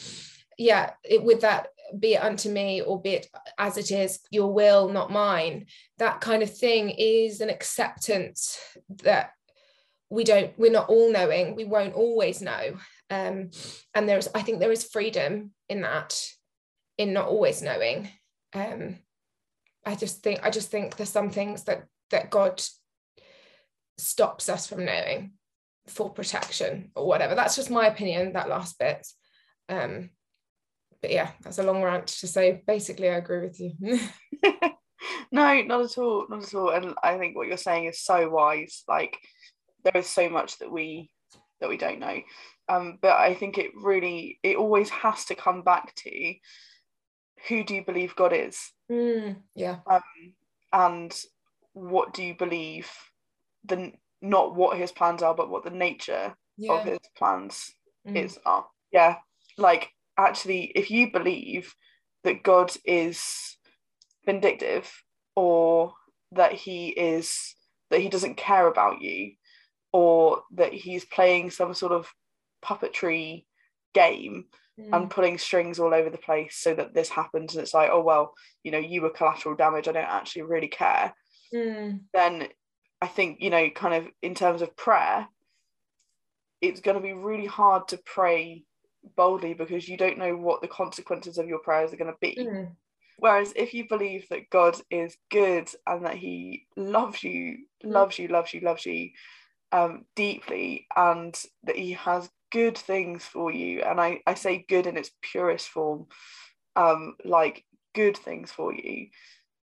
yeah, 0.59 0.93
it, 1.05 1.23
with 1.23 1.41
that, 1.43 1.69
be 1.99 2.15
it 2.15 2.23
unto 2.23 2.49
me, 2.51 2.81
or 2.81 3.01
be 3.01 3.11
it 3.11 3.29
as 3.59 3.77
it 3.77 3.91
is, 3.91 4.21
your 4.31 4.53
will, 4.53 4.89
not 4.89 5.11
mine, 5.11 5.67
that 5.99 6.21
kind 6.21 6.43
of 6.43 6.57
thing 6.57 6.91
is 6.91 7.41
an 7.41 7.51
acceptance 7.51 8.59
that 9.03 9.31
we 10.11 10.25
don't, 10.25 10.57
we're 10.59 10.71
not 10.71 10.89
all 10.89 11.13
knowing, 11.13 11.57
we 11.57 11.65
won't 11.65 11.95
always 11.95 12.41
know. 12.41 12.77
Um, 13.09 13.51
and 13.95 14.09
there's, 14.09 14.29
I 14.35 14.43
think 14.43 14.59
there 14.59 14.73
is 14.73 14.85
freedom 14.85 15.53
in 15.69 15.83
that 15.83 16.21
in 16.99 17.13
not 17.13 17.29
always 17.29 17.63
knowing. 17.63 18.09
Um 18.55 18.97
i 19.85 19.95
just 19.95 20.23
think 20.23 20.41
i 20.43 20.51
just 20.51 20.71
think 20.71 20.97
there's 20.97 21.09
some 21.09 21.31
things 21.31 21.65
that 21.65 21.85
that 22.11 22.31
god 22.31 22.61
stops 23.99 24.49
us 24.49 24.67
from 24.67 24.85
knowing 24.85 25.33
for 25.87 26.11
protection 26.11 26.91
or 26.97 27.07
whatever. 27.07 27.37
That's 27.37 27.55
just 27.55 27.71
my 27.71 27.87
opinion 27.87 28.33
that 28.33 28.49
last 28.49 28.79
bit. 28.79 29.07
Um 29.69 30.11
but 31.01 31.13
yeah 31.13 31.31
that's 31.43 31.59
a 31.59 31.63
long 31.63 31.83
rant 31.83 32.09
to 32.09 32.27
say. 32.27 32.63
Basically 32.67 33.09
i 33.09 33.17
agree 33.17 33.47
with 33.47 33.61
you. 33.61 33.73
No 35.33 35.61
not 35.63 35.85
at 35.85 35.99
all 35.99 36.27
not 36.29 36.45
at 36.45 36.55
all. 36.55 36.71
And 36.71 36.95
i 37.03 37.19
think 37.19 37.37
what 37.37 37.47
you're 37.47 37.57
saying 37.57 37.85
is 37.85 38.01
so 38.01 38.29
wise. 38.29 38.83
Like 38.89 39.19
there 39.85 39.97
is 40.01 40.07
so 40.09 40.29
much 40.29 40.59
that 40.59 40.71
we 40.71 41.11
that 41.61 41.69
we 41.69 41.77
don't 41.77 42.01
know 42.01 42.21
um 42.69 42.99
but 43.01 43.19
i 43.19 43.35
think 43.35 43.59
it 43.59 43.71
really 43.75 44.39
it 44.43 44.57
always 44.57 44.91
has 44.91 45.25
to 45.25 45.35
come 45.35 45.63
back 45.63 45.95
to 45.95 46.35
who 47.49 47.65
do 47.65 47.75
you 47.75 47.85
believe 47.85 48.17
God 48.17 48.33
is? 48.33 48.73
Mm, 48.91 49.37
yeah. 49.55 49.79
Um, 49.87 50.03
and 50.73 51.15
what 51.73 52.15
do 52.15 52.23
you 52.23 52.35
believe 52.35 52.91
the 53.65 53.93
not 54.23 54.55
what 54.55 54.79
his 54.79 54.93
plans 54.93 55.23
are, 55.23 55.35
but 55.35 55.51
what 55.51 55.65
the 55.65 55.71
nature 55.71 56.35
yeah. 56.57 56.73
of 56.73 56.85
his 56.85 56.99
plans 57.17 57.71
mm. 58.07 58.17
is 58.17 58.39
are. 58.47 58.67
Yeah. 58.93 59.17
Like 59.59 59.91
actually, 60.17 60.73
if 60.75 60.91
you 60.91 61.13
believe 61.13 61.75
that 62.25 62.43
God 62.43 62.73
is 62.85 63.57
vindictive 64.25 64.91
or 65.37 65.93
that 66.33 66.53
he 66.53 66.89
is 66.89 67.55
that 67.91 68.01
he 68.01 68.09
doesn't 68.09 68.37
care 68.37 68.67
about 68.67 69.01
you 69.01 69.33
or 69.93 70.43
that 70.55 70.73
he's 70.73 71.05
playing 71.05 71.51
some 71.51 71.73
sort 71.73 71.93
of 71.93 72.13
puppetry 72.67 73.45
game 73.95 74.45
mm. 74.79 74.89
and 74.93 75.11
putting 75.11 75.39
strings 75.39 75.79
all 75.79 75.95
over 75.95 76.11
the 76.11 76.19
place 76.19 76.57
so 76.57 76.75
that 76.75 76.95
this 76.95 77.09
happens 77.09 77.55
and 77.55 77.63
it's 77.63 77.75
like 77.75 77.91
oh 77.93 78.03
well 78.03 78.35
you 78.63 78.71
know 78.71 78.79
you 78.79 79.03
were 79.03 79.11
collateral 79.11 79.55
damage 79.55 79.89
i 79.89 79.93
don't 79.93 80.05
actually 80.05 80.43
really 80.43 80.69
care 80.69 81.15
mm. 81.55 81.99
then 82.13 82.49
i 83.01 83.07
think 83.07 83.39
you 83.41 83.51
know 83.51 83.71
kind 83.71 83.95
of 83.95 84.11
in 84.23 84.35
terms 84.35 84.63
of 84.63 84.77
prayer 84.77 85.27
it's 86.61 86.81
going 86.81 86.97
to 86.97 87.03
be 87.03 87.13
really 87.13 87.47
hard 87.47 87.87
to 87.89 87.99
pray 87.99 88.65
boldly 89.17 89.55
because 89.55 89.89
you 89.89 89.97
don't 89.97 90.19
know 90.19 90.37
what 90.37 90.61
the 90.63 90.69
consequences 90.69 91.39
of 91.39 91.47
your 91.47 91.61
prayers 91.61 91.93
are 91.93 91.97
going 91.97 92.11
to 92.11 92.19
be 92.21 92.37
mm. 92.37 92.69
Whereas 93.19 93.53
if 93.57 93.73
you 93.73 93.89
believe 93.89 94.29
that 94.29 94.51
God 94.51 94.79
is 94.91 95.17
good 95.31 95.71
and 95.87 96.05
that 96.05 96.17
He 96.17 96.67
loves 96.77 97.23
you, 97.23 97.59
mm. 97.85 97.91
loves 97.93 98.19
you, 98.19 98.29
loves 98.29 98.53
you, 98.53 98.61
loves 98.61 98.85
you 98.85 99.11
um, 99.73 100.05
deeply, 100.15 100.87
and 100.97 101.35
that 101.65 101.77
He 101.77 101.93
has 101.93 102.29
good 102.53 102.79
things 102.79 103.25
for 103.25 103.53
you 103.53 103.83
and 103.83 104.01
I, 104.01 104.21
I 104.27 104.35
say 104.35 104.65
good 104.69 104.87
in 104.87 104.97
its 104.97 105.11
purest 105.23 105.69
form 105.69 106.07
um 106.75 107.17
like 107.25 107.65
good 107.95 108.17
things 108.17 108.53
for 108.53 108.73
you 108.73 109.09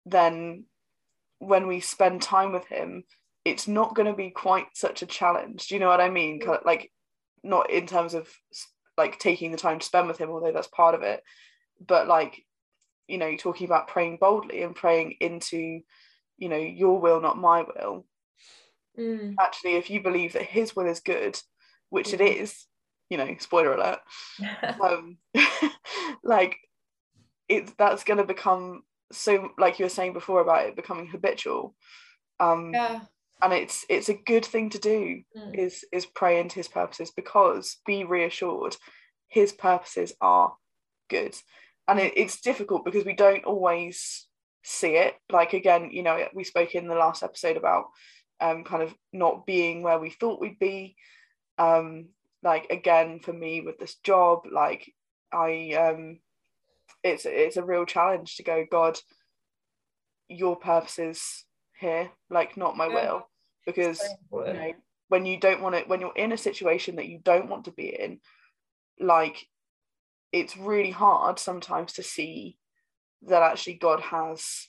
then 0.06 0.65
when 1.39 1.67
we 1.67 1.80
spend 1.80 2.22
time 2.22 2.52
with 2.52 2.65
him 2.67 3.04
it's 3.46 3.67
not 3.67 3.96
going 3.96 4.08
to 4.08 4.13
be 4.13 4.30
quite 4.30 4.67
such 4.74 5.02
a 5.02 5.08
challenge 5.08 5.67
do 5.67 5.76
you 5.76 5.80
know 5.80 5.88
what 5.88 6.02
i 6.02 6.10
mean 6.10 6.41
like 6.65 6.91
not 7.43 7.69
in 7.69 7.86
terms 7.86 8.13
of 8.13 8.28
like 8.98 9.19
taking 9.19 9.52
the 9.52 9.58
time 9.58 9.80
to 9.80 9.86
spend 9.86 10.08
with 10.08 10.17
him 10.17 10.30
although 10.30 10.52
that's 10.52 10.67
part 10.67 10.96
of 10.96 11.02
it 11.02 11.22
but 11.86 12.08
like 12.08 12.43
you 13.08 13.17
know 13.17 13.36
talking 13.36 13.65
about 13.65 13.88
praying 13.88 14.17
boldly 14.19 14.63
and 14.63 14.76
praying 14.76 15.15
into 15.19 15.82
you 16.38 16.50
know 16.50 16.58
your 16.58 17.00
will 17.00 17.22
not 17.22 17.38
my 17.38 17.63
will 17.63 18.06
mm. 18.98 19.36
actually 19.39 19.74
if 19.74 19.89
you 19.89 20.02
believe 20.02 20.34
that 20.34 20.43
his 20.43 20.76
will 20.76 20.88
is 20.88 21.00
good 21.00 21.39
which 21.89 22.10
mm. 22.10 22.13
it 22.13 22.22
is 22.22 22.65
you 23.13 23.17
know, 23.17 23.36
spoiler 23.38 23.76
alert. 23.76 23.99
um, 24.82 25.17
like 26.23 26.58
it's 27.47 27.71
that's 27.78 28.04
going 28.04 28.17
to 28.17 28.26
become 28.26 28.82
so, 29.12 29.52
like 29.60 29.78
you 29.78 29.86
were 29.86 29.89
saying 29.89 30.13
before 30.13 30.41
about 30.41 30.65
it 30.65 30.76
becoming 30.76 31.06
habitual. 31.06 31.76
Um, 32.39 32.71
yeah. 32.73 33.02
And 33.39 33.54
it's 33.54 33.86
it's 33.88 34.10
a 34.10 34.15
good 34.15 34.43
thing 34.43 34.71
to 34.71 34.80
do 34.80 35.21
mm. 35.38 35.56
is 35.56 35.86
is 35.91 36.08
pray 36.08 36.39
into 36.39 36.56
his 36.56 36.67
purposes 36.67 37.12
because 37.15 37.78
be 37.86 38.04
reassured, 38.04 38.76
his 39.28 39.52
purposes 39.52 40.13
are 40.19 40.56
good, 41.08 41.36
and 41.88 41.99
it, 41.99 42.13
it's 42.15 42.41
difficult 42.41 42.84
because 42.84 43.06
we 43.06 43.13
don't 43.13 43.43
always 43.43 44.28
see 44.63 44.95
it. 44.95 45.13
Like 45.32 45.54
again, 45.54 45.89
you 45.91 46.02
know, 46.02 46.26
we 46.34 46.43
spoke 46.43 46.73
in 46.73 46.88
the 46.88 46.95
last 46.95 47.21
episode 47.21 47.58
about 47.58 47.86
um, 48.39 48.63
kind 48.63 48.82
of 48.82 48.95
not 49.12 49.45
being 49.45 49.84
where 49.84 49.99
we 49.99 50.10
thought 50.10 50.41
we'd 50.41 50.58
be 50.58 50.95
um, 51.60 52.08
like 52.43 52.67
again 52.69 53.19
for 53.19 53.34
me 53.34 53.62
with 53.62 53.79
this 53.79 53.95
job 54.03 54.41
like 54.51 54.93
i 55.32 55.73
um 55.73 56.19
it's 57.03 57.25
it's 57.25 57.58
a 57.58 57.63
real 57.63 57.86
challenge 57.86 58.36
to 58.36 58.43
go 58.43 58.65
god 58.69 58.99
your 60.27 60.56
purposes 60.56 61.45
here 61.79 62.10
like 62.29 62.58
not 62.58 62.77
my 62.77 62.88
yeah. 62.88 62.93
will. 62.93 63.29
Because 63.65 64.01
you 64.32 64.53
know 64.53 64.73
when 65.08 65.25
you 65.25 65.39
don't 65.39 65.62
want 65.62 65.75
it 65.75 65.88
when 65.88 66.01
you're 66.01 66.15
in 66.15 66.32
a 66.32 66.38
situation 66.38 66.97
that 66.97 67.08
you 67.08 67.19
don't 67.23 67.49
want 67.49 67.65
to 67.65 67.71
be 67.71 67.88
in 67.88 68.19
like 68.99 69.47
it's 70.32 70.58
really 70.58 70.91
hard 70.91 71.39
sometimes 71.39 71.93
to 71.93 72.03
see 72.03 72.58
that 73.21 73.41
actually 73.41 73.75
god 73.75 74.01
has 74.01 74.67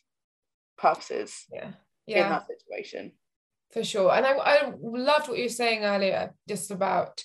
purposes 0.76 1.46
yeah. 1.52 1.70
yeah. 2.06 2.24
in 2.24 2.30
that 2.30 2.46
situation. 2.46 3.12
For 3.72 3.82
sure. 3.82 4.12
And 4.12 4.24
I, 4.24 4.32
I 4.32 4.72
loved 4.80 5.28
what 5.28 5.38
you 5.38 5.44
were 5.44 5.48
saying 5.48 5.84
earlier 5.84 6.32
just 6.48 6.70
about 6.70 7.24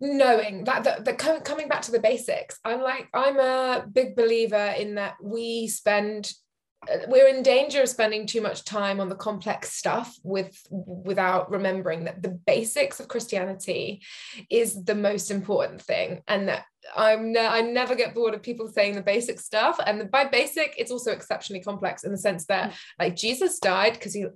knowing 0.00 0.64
that 0.64 0.84
the, 0.84 1.02
the 1.02 1.12
coming 1.12 1.68
back 1.68 1.82
to 1.82 1.90
the 1.90 2.00
basics 2.00 2.58
i'm 2.64 2.80
like 2.80 3.08
i'm 3.14 3.38
a 3.38 3.84
big 3.92 4.14
believer 4.14 4.74
in 4.78 4.94
that 4.94 5.14
we 5.22 5.66
spend 5.66 6.32
uh, 6.88 6.98
we're 7.08 7.26
in 7.26 7.42
danger 7.42 7.82
of 7.82 7.88
spending 7.88 8.24
too 8.24 8.40
much 8.40 8.64
time 8.64 9.00
on 9.00 9.08
the 9.08 9.16
complex 9.16 9.72
stuff 9.72 10.14
with 10.22 10.56
without 10.70 11.50
remembering 11.50 12.04
that 12.04 12.22
the 12.22 12.38
basics 12.46 13.00
of 13.00 13.08
christianity 13.08 14.00
is 14.48 14.84
the 14.84 14.94
most 14.94 15.32
important 15.32 15.82
thing 15.82 16.22
and 16.28 16.48
that 16.48 16.64
i'm 16.96 17.32
ne- 17.32 17.46
i 17.46 17.60
never 17.60 17.96
get 17.96 18.14
bored 18.14 18.34
of 18.34 18.42
people 18.42 18.68
saying 18.68 18.94
the 18.94 19.02
basic 19.02 19.40
stuff 19.40 19.80
and 19.84 20.08
by 20.12 20.24
basic 20.24 20.74
it's 20.78 20.92
also 20.92 21.10
exceptionally 21.10 21.62
complex 21.62 22.04
in 22.04 22.12
the 22.12 22.18
sense 22.18 22.46
that 22.46 22.70
mm. 22.70 22.74
like 23.00 23.16
jesus 23.16 23.58
died 23.58 23.94
because 23.94 24.14
he 24.14 24.26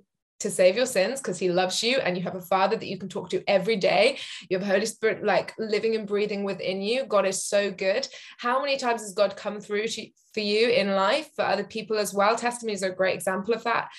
to 0.43 0.51
save 0.51 0.75
your 0.75 0.85
sins 0.85 1.19
because 1.19 1.39
he 1.39 1.49
loves 1.49 1.81
you 1.81 1.97
and 1.97 2.15
you 2.15 2.23
have 2.23 2.35
a 2.35 2.41
father 2.41 2.77
that 2.77 2.87
you 2.87 2.97
can 2.97 3.09
talk 3.09 3.29
to 3.31 3.43
every 3.47 3.75
day. 3.75 4.19
You 4.49 4.59
have 4.59 4.67
holy 4.67 4.85
spirit 4.85 5.23
like 5.23 5.53
living 5.57 5.95
and 5.95 6.07
breathing 6.07 6.43
within 6.43 6.81
you. 6.81 7.05
God 7.05 7.25
is 7.25 7.43
so 7.43 7.71
good. 7.71 8.07
How 8.37 8.61
many 8.61 8.77
times 8.77 9.01
has 9.01 9.13
god 9.13 9.35
come 9.35 9.59
through 9.59 9.87
to, 9.87 10.07
for 10.33 10.39
you 10.39 10.69
in 10.69 10.95
life 10.95 11.29
for 11.35 11.43
other 11.43 11.63
people 11.63 11.97
as 11.97 12.13
well. 12.13 12.35
Testimonies 12.35 12.83
are 12.83 12.91
a 12.91 12.95
great 12.95 13.15
example 13.15 13.53
of 13.53 13.63
that. 13.63 13.89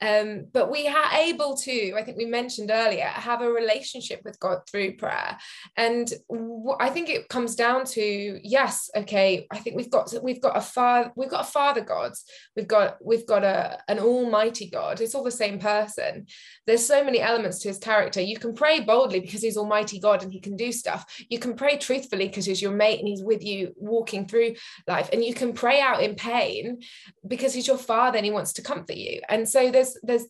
Um, 0.00 0.46
but 0.52 0.70
we 0.70 0.88
are 0.88 1.12
able 1.14 1.56
to 1.58 1.94
i 1.96 2.02
think 2.02 2.16
we 2.16 2.24
mentioned 2.24 2.70
earlier 2.72 3.04
have 3.04 3.42
a 3.42 3.50
relationship 3.50 4.20
with 4.24 4.40
god 4.40 4.58
through 4.70 4.96
prayer. 4.96 5.38
And 5.76 6.12
w- 6.28 6.76
I 6.80 6.90
think 6.90 7.08
it 7.08 7.28
comes 7.28 7.54
down 7.54 7.84
to 7.86 8.40
yes 8.42 8.90
okay 8.96 9.46
i 9.50 9.58
think 9.58 9.76
we've 9.76 9.90
got 9.90 10.12
we've 10.22 10.42
got 10.42 10.56
a 10.56 10.60
father 10.60 11.12
we've 11.16 11.30
got 11.30 11.46
a 11.46 11.50
father 11.50 11.80
god. 11.80 12.12
We've 12.56 12.68
got 12.68 12.98
we've 13.04 13.26
got 13.26 13.44
a 13.44 13.78
an 13.88 13.98
almighty 13.98 14.68
god. 14.68 15.00
It's 15.00 15.14
all 15.14 15.24
the 15.24 15.30
same 15.30 15.58
person. 15.58 16.26
There's 16.66 16.86
so 16.86 17.04
many 17.04 17.20
elements 17.20 17.60
to 17.60 17.68
his 17.68 17.78
character. 17.78 18.20
You 18.20 18.38
can 18.38 18.54
pray 18.54 18.80
boldly 18.80 19.20
because 19.20 19.42
he's 19.42 19.56
almighty 19.56 19.98
god 20.00 20.22
and 20.22 20.32
he 20.32 20.40
can 20.40 20.56
do 20.56 20.72
stuff. 20.72 21.04
You 21.28 21.38
can 21.38 21.54
pray 21.54 21.78
truthfully 21.78 22.28
because 22.28 22.46
he's 22.46 22.62
your 22.62 22.72
mate 22.72 22.98
and 22.98 23.08
he's 23.08 23.22
with 23.22 23.42
you 23.44 23.74
walking 23.76 24.26
through 24.26 24.54
life. 24.86 25.08
And 25.12 25.24
you 25.24 25.34
can 25.34 25.52
pray 25.52 25.80
out 25.84 26.02
in 26.02 26.14
pain 26.14 26.80
because 27.26 27.54
he's 27.54 27.66
your 27.66 27.78
father 27.78 28.16
and 28.16 28.24
he 28.24 28.32
wants 28.32 28.54
to 28.54 28.62
comfort 28.62 28.96
you 28.96 29.20
and 29.28 29.48
so 29.48 29.70
there's 29.70 29.96
there's 30.02 30.26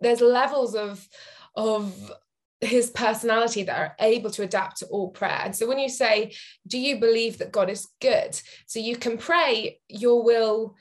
there's 0.00 0.20
levels 0.20 0.74
of 0.74 1.06
of 1.56 2.12
his 2.60 2.90
personality 2.90 3.62
that 3.62 3.78
are 3.78 3.96
able 4.00 4.30
to 4.30 4.42
adapt 4.42 4.78
to 4.78 4.86
all 4.86 5.10
prayer. 5.10 5.42
And 5.44 5.54
so 5.54 5.66
when 5.66 5.78
you 5.78 5.88
say, 5.88 6.34
Do 6.66 6.78
you 6.78 6.98
believe 6.98 7.38
that 7.38 7.52
God 7.52 7.70
is 7.70 7.88
good? 8.00 8.40
So 8.66 8.80
you 8.80 8.96
can 8.96 9.16
pray, 9.16 9.80
Your 9.88 10.24
will, 10.24 10.76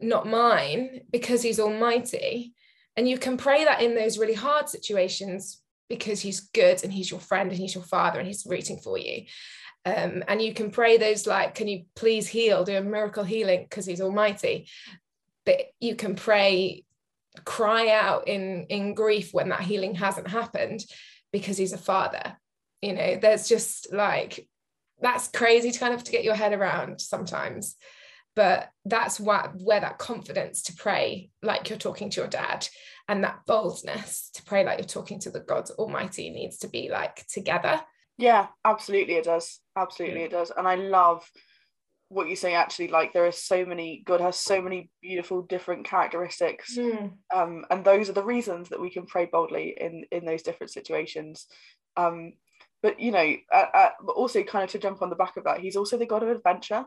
not 0.00 0.26
mine, 0.26 1.02
because 1.10 1.42
He's 1.42 1.60
Almighty. 1.60 2.54
And 2.96 3.08
you 3.08 3.18
can 3.18 3.36
pray 3.36 3.64
that 3.64 3.82
in 3.82 3.94
those 3.94 4.18
really 4.18 4.34
hard 4.34 4.68
situations 4.68 5.60
because 5.88 6.20
He's 6.20 6.40
good 6.40 6.84
and 6.84 6.92
He's 6.92 7.10
your 7.10 7.20
friend 7.20 7.50
and 7.50 7.58
He's 7.58 7.74
your 7.74 7.84
Father 7.84 8.20
and 8.20 8.26
He's 8.26 8.46
rooting 8.46 8.78
for 8.78 8.96
you. 8.96 9.24
Um, 9.84 10.22
and 10.28 10.42
you 10.42 10.52
can 10.52 10.70
pray 10.70 10.96
those 10.96 11.26
like, 11.26 11.54
can 11.54 11.68
you 11.68 11.84
please 11.94 12.28
heal, 12.28 12.64
do 12.64 12.76
a 12.76 12.82
miracle 12.82 13.24
healing 13.24 13.62
because 13.62 13.86
he's 13.86 14.00
almighty. 14.00 14.68
But 15.46 15.60
you 15.80 15.94
can 15.96 16.14
pray, 16.14 16.84
cry 17.44 17.88
out 17.90 18.28
in, 18.28 18.66
in 18.68 18.94
grief 18.94 19.32
when 19.32 19.48
that 19.48 19.62
healing 19.62 19.94
hasn't 19.94 20.28
happened 20.28 20.84
because 21.32 21.56
he's 21.56 21.72
a 21.72 21.78
father. 21.78 22.36
You 22.82 22.92
know, 22.94 23.16
there's 23.16 23.48
just 23.48 23.92
like, 23.92 24.46
that's 25.00 25.28
crazy 25.28 25.70
to 25.70 25.78
kind 25.78 25.94
of 25.94 26.04
to 26.04 26.12
get 26.12 26.24
your 26.24 26.34
head 26.34 26.52
around 26.52 27.00
sometimes. 27.00 27.76
But 28.34 28.70
that's 28.84 29.18
what 29.18 29.52
where 29.60 29.80
that 29.80 29.98
confidence 29.98 30.62
to 30.62 30.74
pray 30.74 31.30
like 31.42 31.68
you're 31.68 31.78
talking 31.78 32.08
to 32.10 32.20
your 32.20 32.28
dad 32.28 32.68
and 33.08 33.24
that 33.24 33.40
boldness 33.46 34.30
to 34.34 34.42
pray 34.44 34.64
like 34.64 34.78
you're 34.78 34.86
talking 34.86 35.18
to 35.20 35.30
the 35.30 35.40
God 35.40 35.68
Almighty 35.70 36.30
needs 36.30 36.58
to 36.58 36.68
be 36.68 36.88
like 36.88 37.26
together. 37.26 37.80
Yeah, 38.18 38.48
absolutely 38.64 39.14
it 39.14 39.24
does. 39.24 39.60
Absolutely 39.76 40.22
it 40.22 40.32
does. 40.32 40.52
And 40.54 40.66
I 40.68 40.74
love 40.74 41.24
what 42.08 42.28
you 42.28 42.36
say 42.36 42.54
actually 42.54 42.88
like 42.88 43.12
there 43.12 43.26
are 43.26 43.32
so 43.32 43.66
many 43.66 44.02
god 44.06 44.20
has 44.20 44.36
so 44.36 44.62
many 44.62 44.90
beautiful 45.02 45.42
different 45.42 45.84
characteristics 45.84 46.76
Mm. 46.78 47.12
um 47.34 47.64
and 47.70 47.84
those 47.84 48.08
are 48.08 48.14
the 48.14 48.24
reasons 48.24 48.70
that 48.70 48.80
we 48.80 48.90
can 48.90 49.04
pray 49.04 49.26
boldly 49.26 49.76
in 49.78 50.06
in 50.10 50.24
those 50.24 50.42
different 50.42 50.72
situations 50.72 51.46
um 51.96 52.32
but 52.82 52.98
you 52.98 53.12
know 53.12 53.34
uh, 53.52 53.66
uh, 53.74 53.90
but 54.02 54.12
also 54.12 54.42
kind 54.42 54.64
of 54.64 54.70
to 54.70 54.78
jump 54.78 55.02
on 55.02 55.10
the 55.10 55.16
back 55.16 55.36
of 55.36 55.44
that 55.44 55.60
he's 55.60 55.76
also 55.76 55.98
the 55.98 56.06
god 56.06 56.22
of 56.22 56.30
adventure 56.30 56.86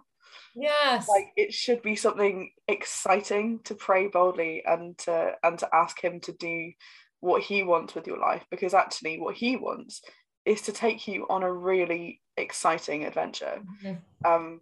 Yes. 0.55 1.07
like 1.07 1.27
it 1.35 1.53
should 1.53 1.81
be 1.81 1.95
something 1.95 2.51
exciting 2.67 3.59
to 3.65 3.75
pray 3.75 4.07
boldly 4.07 4.63
and 4.65 4.97
to 4.99 5.33
and 5.43 5.59
to 5.59 5.69
ask 5.71 6.03
him 6.03 6.19
to 6.21 6.31
do 6.31 6.71
what 7.19 7.43
he 7.43 7.61
wants 7.61 7.93
with 7.93 8.07
your 8.07 8.17
life 8.17 8.43
because 8.49 8.73
actually 8.73 9.19
what 9.19 9.35
he 9.35 9.55
wants 9.55 10.01
is 10.45 10.61
to 10.63 10.71
take 10.71 11.07
you 11.07 11.25
on 11.29 11.43
a 11.43 11.51
really 11.51 12.21
exciting 12.37 13.05
adventure 13.05 13.61
Mhm. 13.83 14.01
um 14.25 14.61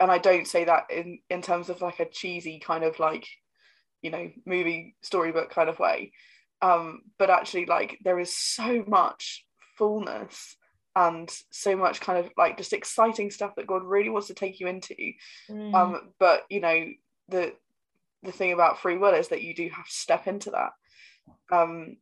and 0.00 0.10
i 0.10 0.18
don't 0.18 0.46
say 0.46 0.64
that 0.64 0.90
in 0.90 1.20
in 1.30 1.42
terms 1.42 1.68
of 1.70 1.80
like 1.80 2.00
a 2.00 2.08
cheesy 2.08 2.58
kind 2.58 2.84
of 2.84 2.98
like 2.98 3.26
you 4.02 4.10
know 4.10 4.30
movie 4.44 4.96
storybook 5.02 5.50
kind 5.50 5.68
of 5.68 5.78
way 5.78 6.12
um 6.62 7.02
but 7.18 7.30
actually 7.30 7.66
like 7.66 7.98
there 8.04 8.18
is 8.18 8.36
so 8.36 8.84
much 8.86 9.46
fullness 9.76 10.56
and 10.96 11.30
so 11.50 11.76
much 11.76 12.00
kind 12.00 12.18
of 12.18 12.30
like 12.36 12.56
just 12.56 12.72
exciting 12.72 13.30
stuff 13.30 13.54
that 13.56 13.66
god 13.66 13.84
really 13.84 14.10
wants 14.10 14.26
to 14.28 14.34
take 14.34 14.58
you 14.60 14.66
into 14.66 14.94
Mm. 15.48 15.74
um 15.74 16.12
but 16.18 16.44
you 16.50 16.60
know 16.60 16.86
the 17.28 17.54
the 18.24 18.32
thing 18.32 18.52
about 18.52 18.80
free 18.80 18.98
will 18.98 19.14
is 19.14 19.28
that 19.28 19.42
you 19.42 19.54
do 19.54 19.68
have 19.68 19.86
to 19.86 19.92
step 19.92 20.26
into 20.26 20.50
that 20.50 20.72
um 21.52 21.96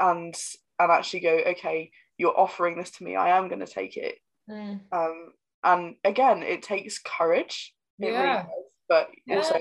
and 0.00 0.34
and 0.78 0.92
actually 0.92 1.20
go 1.20 1.34
okay 1.46 1.90
you're 2.18 2.38
offering 2.38 2.76
this 2.76 2.90
to 2.90 3.04
me 3.04 3.16
i 3.16 3.36
am 3.36 3.48
going 3.48 3.60
to 3.60 3.66
take 3.66 3.96
it. 3.96 4.16
Mm. 4.50 4.80
um 4.92 5.32
and 5.64 5.96
again 6.04 6.42
it 6.42 6.62
takes 6.62 6.98
courage 7.00 7.74
it 7.98 8.08
really 8.10 8.32
does 8.34 8.46
but 8.88 9.08
Yeah. 9.26 9.36
also 9.36 9.60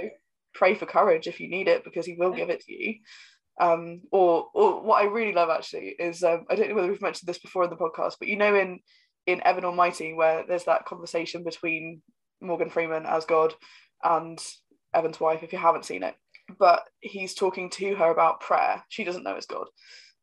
pray 0.54 0.76
for 0.76 0.86
courage 0.86 1.28
if 1.28 1.40
you 1.40 1.50
need 1.50 1.68
it 1.68 1.84
because 1.84 2.06
he 2.06 2.16
will 2.18 2.32
give 2.34 2.50
it 2.50 2.62
to 2.62 2.74
you. 2.74 2.96
Um 3.60 4.02
or 4.12 4.48
or 4.54 4.82
what 4.84 5.02
i 5.02 5.06
really 5.06 5.34
love 5.34 5.50
actually 5.50 5.96
is 6.00 6.24
um 6.24 6.46
i 6.50 6.56
don't 6.56 6.70
know 6.70 6.76
whether 6.76 6.88
we've 6.90 7.02
mentioned 7.02 7.28
this 7.28 7.40
before 7.40 7.64
in 7.64 7.70
the 7.70 7.76
podcast 7.78 8.16
but 8.20 8.28
you 8.28 8.36
know 8.38 8.54
in 8.56 8.80
in 9.26 9.42
evan 9.46 9.66
almighty 9.66 10.14
where 10.14 10.44
there's 10.48 10.66
that 10.66 10.86
conversation 10.86 11.44
between 11.44 12.02
morgan 12.42 12.70
freeman 12.70 13.06
as 13.06 13.26
god 13.26 13.54
and 14.04 14.40
evan's 14.94 15.20
wife 15.20 15.42
if 15.44 15.52
you 15.54 15.60
haven't 15.60 15.86
seen 15.86 16.04
it. 16.04 16.16
But 16.60 16.84
he's 17.00 17.34
talking 17.34 17.70
to 17.72 17.96
her 17.96 18.12
about 18.12 18.40
prayer. 18.40 18.84
She 18.90 19.04
doesn't 19.04 19.24
know 19.24 19.36
it's 19.36 19.48
god. 19.48 19.68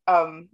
Um 0.06 0.48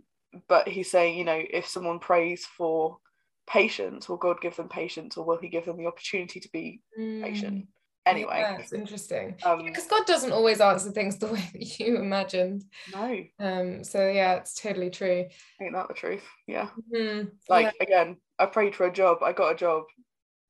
but 0.49 0.69
he's 0.69 0.91
saying 0.91 1.17
you 1.19 1.25
know 1.25 1.41
if 1.51 1.67
someone 1.67 1.99
prays 1.99 2.45
for 2.45 2.99
patience 3.47 4.09
will 4.09 4.17
god 4.19 4.41
give 4.41 4.57
them 4.57 4.69
patience 4.69 5.17
or 5.17 5.25
will 5.25 5.39
he 5.39 5.49
give 5.49 5.65
them 5.65 5.77
the 5.79 5.87
opportunity 5.87 6.39
to 6.41 6.49
be 6.53 6.81
Mm. 6.99 7.23
patient 7.23 7.67
anyway 8.07 8.41
yeah, 8.41 8.59
it's 8.59 8.73
interesting 8.73 9.37
um 9.45 9.65
because 9.65 9.87
God 9.87 10.07
doesn't 10.07 10.33
always 10.33 10.61
answer 10.61 10.91
things 10.91 11.19
the 11.19 11.27
way 11.35 11.43
that 11.53 11.79
you 11.79 11.97
imagined. 11.97 12.65
no 12.93 13.25
Um, 13.39 13.85
so 13.85 14.09
yeah, 14.09 14.35
it's 14.35 14.55
totally 14.55 14.91
true. 14.91 15.27
ain't 15.61 15.73
that 15.75 15.89
the 15.89 15.95
truth 15.95 16.25
yeah 16.47 16.69
Mhm. 16.95 17.33
like 17.49 17.67
Yeah, 17.67 17.83
again 17.87 18.17
i 18.39 18.47
prayed 18.47 18.75
for 18.75 18.87
a 18.87 18.93
job 18.93 19.19
i 19.23 19.33
got 19.33 19.53
a 19.53 19.57
job 19.57 19.85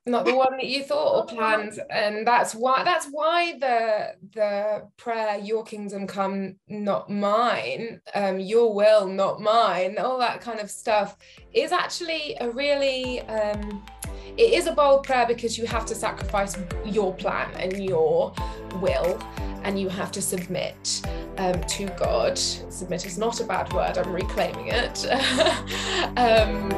not 0.08 0.24
the 0.24 0.34
one 0.34 0.56
that 0.56 0.66
you 0.66 0.82
thought 0.82 1.16
or 1.16 1.26
planned, 1.26 1.78
and 1.90 2.26
that's 2.26 2.54
why 2.54 2.84
that's 2.84 3.06
why 3.10 3.58
the 3.58 4.14
the 4.34 4.88
prayer, 4.96 5.38
"Your 5.38 5.64
kingdom 5.64 6.06
come, 6.06 6.56
not 6.68 7.10
mine," 7.10 8.00
um, 8.14 8.40
"Your 8.40 8.74
will, 8.74 9.06
not 9.06 9.40
mine," 9.40 9.98
all 9.98 10.18
that 10.18 10.40
kind 10.40 10.60
of 10.60 10.70
stuff 10.70 11.16
is 11.52 11.72
actually 11.72 12.36
a 12.40 12.50
really 12.50 13.20
um, 13.22 13.84
it 14.38 14.52
is 14.52 14.66
a 14.68 14.72
bold 14.72 15.02
prayer 15.02 15.26
because 15.26 15.58
you 15.58 15.66
have 15.66 15.84
to 15.86 15.94
sacrifice 15.96 16.56
your 16.84 17.12
plan 17.14 17.50
and 17.56 17.84
your 17.84 18.32
will 18.80 19.18
and 19.64 19.80
you 19.80 19.88
have 19.88 20.12
to 20.12 20.22
submit 20.22 21.02
um, 21.38 21.60
to 21.64 21.86
God. 21.98 22.38
Submit 22.38 23.04
is 23.04 23.18
not 23.18 23.40
a 23.40 23.44
bad 23.44 23.72
word, 23.72 23.98
I'm 23.98 24.12
reclaiming 24.12 24.68
it. 24.68 25.04
um, 26.16 26.68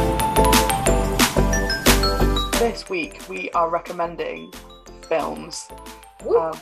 this 2.60 2.90
week 2.90 3.26
we 3.26 3.50
are 3.52 3.70
recommending 3.70 4.52
films 5.08 5.70
Woo. 6.22 6.38
um 6.38 6.58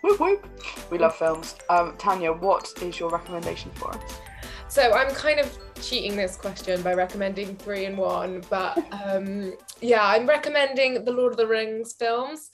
whoop 0.00 0.20
whoop 0.20 0.46
we 0.92 0.96
love 0.96 1.12
films 1.16 1.56
um 1.68 1.92
tanya 1.98 2.32
what 2.32 2.72
is 2.82 3.00
your 3.00 3.10
recommendation 3.10 3.68
for 3.72 3.90
us 3.90 4.20
So 4.68 4.92
I'm 4.92 5.12
kind 5.12 5.40
of 5.40 5.58
cheating 5.82 6.14
this 6.14 6.36
question 6.36 6.80
by 6.82 6.94
recommending 6.94 7.56
three 7.56 7.86
in 7.86 7.96
one, 7.96 8.44
but 8.48 8.78
um, 9.04 9.54
yeah, 9.80 10.06
I'm 10.06 10.28
recommending 10.28 11.04
the 11.04 11.10
Lord 11.10 11.32
of 11.32 11.38
the 11.38 11.48
Rings 11.48 11.94
films. 11.94 12.50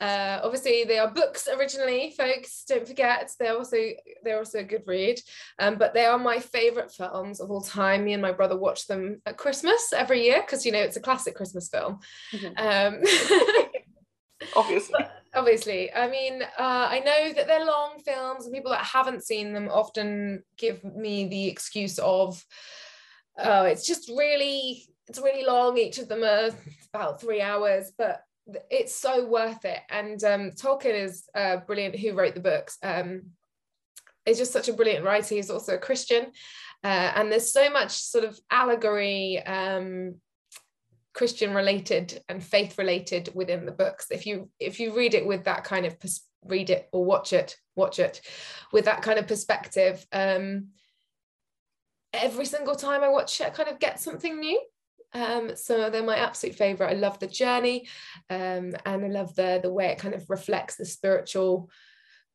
Uh, 0.00 0.40
obviously, 0.42 0.84
they 0.84 0.98
are 0.98 1.10
books 1.10 1.46
originally, 1.48 2.14
folks. 2.16 2.64
Don't 2.66 2.86
forget, 2.86 3.30
they're 3.38 3.56
also 3.56 3.76
they're 4.22 4.38
also 4.38 4.60
a 4.60 4.64
good 4.64 4.82
read. 4.86 5.20
Um, 5.58 5.76
but 5.76 5.92
they 5.92 6.06
are 6.06 6.18
my 6.18 6.38
favorite 6.38 6.90
films 6.90 7.40
of 7.40 7.50
all 7.50 7.60
time. 7.60 8.04
Me 8.04 8.14
and 8.14 8.22
my 8.22 8.32
brother 8.32 8.56
watch 8.56 8.86
them 8.86 9.20
at 9.26 9.36
Christmas 9.36 9.92
every 9.94 10.22
year 10.24 10.40
because 10.40 10.64
you 10.64 10.72
know 10.72 10.80
it's 10.80 10.96
a 10.96 11.00
classic 11.00 11.34
Christmas 11.34 11.68
film. 11.68 11.98
Mhm. 12.32 12.58
Um, 12.58 13.02
obviously 14.56 15.04
obviously 15.34 15.92
i 15.92 16.08
mean 16.08 16.42
uh, 16.42 16.86
i 16.90 16.98
know 17.00 17.32
that 17.32 17.46
they're 17.46 17.64
long 17.64 17.98
films 18.04 18.44
and 18.44 18.54
people 18.54 18.70
that 18.70 18.84
haven't 18.84 19.24
seen 19.24 19.52
them 19.52 19.68
often 19.70 20.42
give 20.56 20.82
me 20.82 21.28
the 21.28 21.46
excuse 21.46 21.98
of 21.98 22.44
oh 23.38 23.64
it's 23.64 23.86
just 23.86 24.08
really 24.08 24.86
it's 25.08 25.20
really 25.20 25.44
long 25.44 25.76
each 25.76 25.98
of 25.98 26.08
them 26.08 26.24
are 26.24 26.50
about 26.92 27.20
three 27.20 27.40
hours 27.40 27.92
but 27.96 28.22
it's 28.70 28.94
so 28.94 29.26
worth 29.26 29.64
it 29.64 29.80
and 29.90 30.22
um, 30.24 30.50
tolkien 30.50 30.94
is 30.94 31.28
uh, 31.34 31.56
brilliant 31.58 31.96
who 31.96 32.12
wrote 32.12 32.34
the 32.34 32.40
books 32.40 32.78
um, 32.82 33.22
is 34.26 34.38
just 34.38 34.52
such 34.52 34.68
a 34.68 34.72
brilliant 34.72 35.04
writer 35.04 35.34
he's 35.34 35.50
also 35.50 35.74
a 35.74 35.78
christian 35.78 36.26
uh, 36.82 37.12
and 37.14 37.30
there's 37.30 37.52
so 37.52 37.70
much 37.70 37.90
sort 37.90 38.24
of 38.24 38.38
allegory 38.50 39.42
um, 39.44 40.14
Christian 41.12 41.54
related 41.54 42.22
and 42.28 42.42
faith 42.42 42.78
related 42.78 43.30
within 43.34 43.66
the 43.66 43.72
books. 43.72 44.06
If 44.10 44.26
you 44.26 44.48
if 44.58 44.78
you 44.80 44.94
read 44.94 45.14
it 45.14 45.26
with 45.26 45.44
that 45.44 45.64
kind 45.64 45.84
of 45.84 45.98
pers- 45.98 46.24
read 46.44 46.70
it 46.70 46.88
or 46.92 47.04
watch 47.04 47.32
it, 47.32 47.56
watch 47.74 47.98
it 47.98 48.20
with 48.72 48.84
that 48.84 49.02
kind 49.02 49.18
of 49.18 49.26
perspective, 49.26 50.06
um, 50.12 50.68
every 52.12 52.46
single 52.46 52.74
time 52.74 53.02
I 53.02 53.08
watch 53.08 53.40
it, 53.40 53.48
I 53.48 53.50
kind 53.50 53.68
of 53.68 53.78
get 53.78 54.00
something 54.00 54.38
new. 54.38 54.60
Um, 55.12 55.56
so 55.56 55.90
they're 55.90 56.02
my 56.02 56.16
absolute 56.16 56.56
favorite. 56.56 56.90
I 56.90 56.94
love 56.94 57.18
the 57.18 57.26
journey, 57.26 57.88
um, 58.28 58.74
and 58.84 59.04
I 59.04 59.08
love 59.08 59.34
the 59.34 59.60
the 59.62 59.72
way 59.72 59.88
it 59.88 59.98
kind 59.98 60.14
of 60.14 60.28
reflects 60.30 60.76
the 60.76 60.84
spiritual 60.84 61.70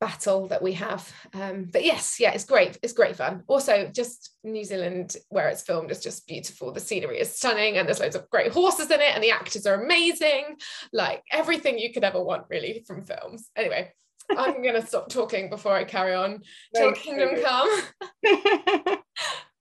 battle 0.02 0.48
that 0.48 0.62
we 0.62 0.74
have. 0.74 1.10
Um, 1.34 1.70
but 1.72 1.86
yes, 1.86 2.20
yeah, 2.20 2.32
it's 2.32 2.44
great. 2.44 2.78
It's 2.84 2.94
great 2.94 3.16
fun. 3.16 3.44
Also, 3.48 3.90
just 3.94 4.36
New 4.44 4.64
Zealand, 4.66 5.16
where 5.30 5.48
it's 5.48 5.64
filmed, 5.64 5.90
is 5.90 6.04
just 6.04 6.28
beautiful. 6.28 6.72
The 6.74 6.82
scenery 6.82 7.20
is 7.20 7.36
stunning, 7.36 7.78
and 7.78 7.88
there's 7.88 8.02
loads 8.02 8.16
of 8.16 8.30
great 8.30 8.52
horses 8.52 8.92
in 8.92 9.00
it, 9.00 9.14
and 9.16 9.24
the 9.24 9.32
actors 9.32 9.66
are 9.66 9.82
amazing. 9.82 10.58
Like 10.92 11.24
everything 11.32 11.80
you 11.80 11.94
could 11.94 12.04
ever 12.04 12.22
want, 12.22 12.44
really, 12.50 12.84
from 12.86 13.06
films. 13.06 13.50
Anyway, 13.56 13.94
I'm 14.30 14.62
gonna 14.62 14.86
stop 14.86 15.10
talking 15.10 15.50
before 15.50 15.74
I 15.74 15.86
carry 15.86 16.14
on. 16.14 16.42
Till 16.76 16.92
Kingdom. 16.92 17.42
Come. 17.42 17.82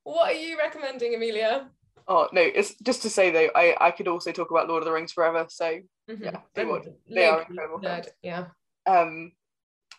What 0.04 0.32
are 0.32 0.38
you 0.38 0.58
recommending, 0.58 1.14
Amelia? 1.14 1.70
Oh 2.08 2.28
no 2.32 2.40
it's 2.42 2.74
just 2.82 3.02
to 3.02 3.10
say 3.10 3.30
though 3.30 3.48
i 3.54 3.74
i 3.80 3.90
could 3.90 4.08
also 4.08 4.30
talk 4.32 4.50
about 4.50 4.68
lord 4.68 4.82
of 4.82 4.86
the 4.86 4.92
rings 4.92 5.12
forever 5.12 5.46
so 5.48 5.78
Mhm. 6.08 6.22
Yeah, 6.22 6.40
they 6.54 6.66
would. 6.66 6.92
They 7.08 7.24
are 7.26 7.40
incredible 7.48 7.80
nerd. 7.80 8.08
Yeah. 8.22 8.48
um 8.86 9.32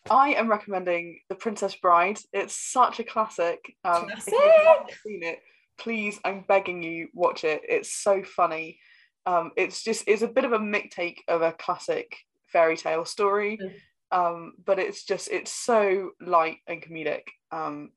I 0.08 0.36
am 0.36 0.48
recommending 0.48 1.20
The 1.30 1.36
Princess 1.36 1.74
Bride. 1.78 2.20
It's 2.32 2.56
such 2.56 3.00
a 3.00 3.04
classic. 3.04 3.58
Um, 3.84 4.08
If 4.16 4.28
you 4.28 4.40
haven't 4.68 4.92
seen 5.04 5.24
it, 5.24 5.40
please, 5.80 6.20
I'm 6.24 6.46
begging 6.48 6.84
you, 6.84 7.08
watch 7.16 7.44
it. 7.44 7.62
It's 7.68 7.92
so 7.92 8.22
funny. 8.22 8.80
Um, 9.26 9.52
it's 9.58 9.84
just 9.84 10.04
it's 10.08 10.22
a 10.22 10.28
bit 10.28 10.46
of 10.46 10.54
a 10.54 10.60
mick 10.60 10.92
take 10.92 11.24
of 11.28 11.42
a 11.42 11.54
classic 11.54 12.16
fairy 12.54 12.78
tale 12.78 13.04
story, 13.06 13.58
Mm. 13.58 13.74
um, 14.12 14.54
but 14.64 14.78
it's 14.78 15.04
just 15.06 15.28
it's 15.32 15.52
so 15.52 16.12
light 16.22 16.60
and 16.68 16.84
comedic. 16.84 17.24
Um, 17.52 17.94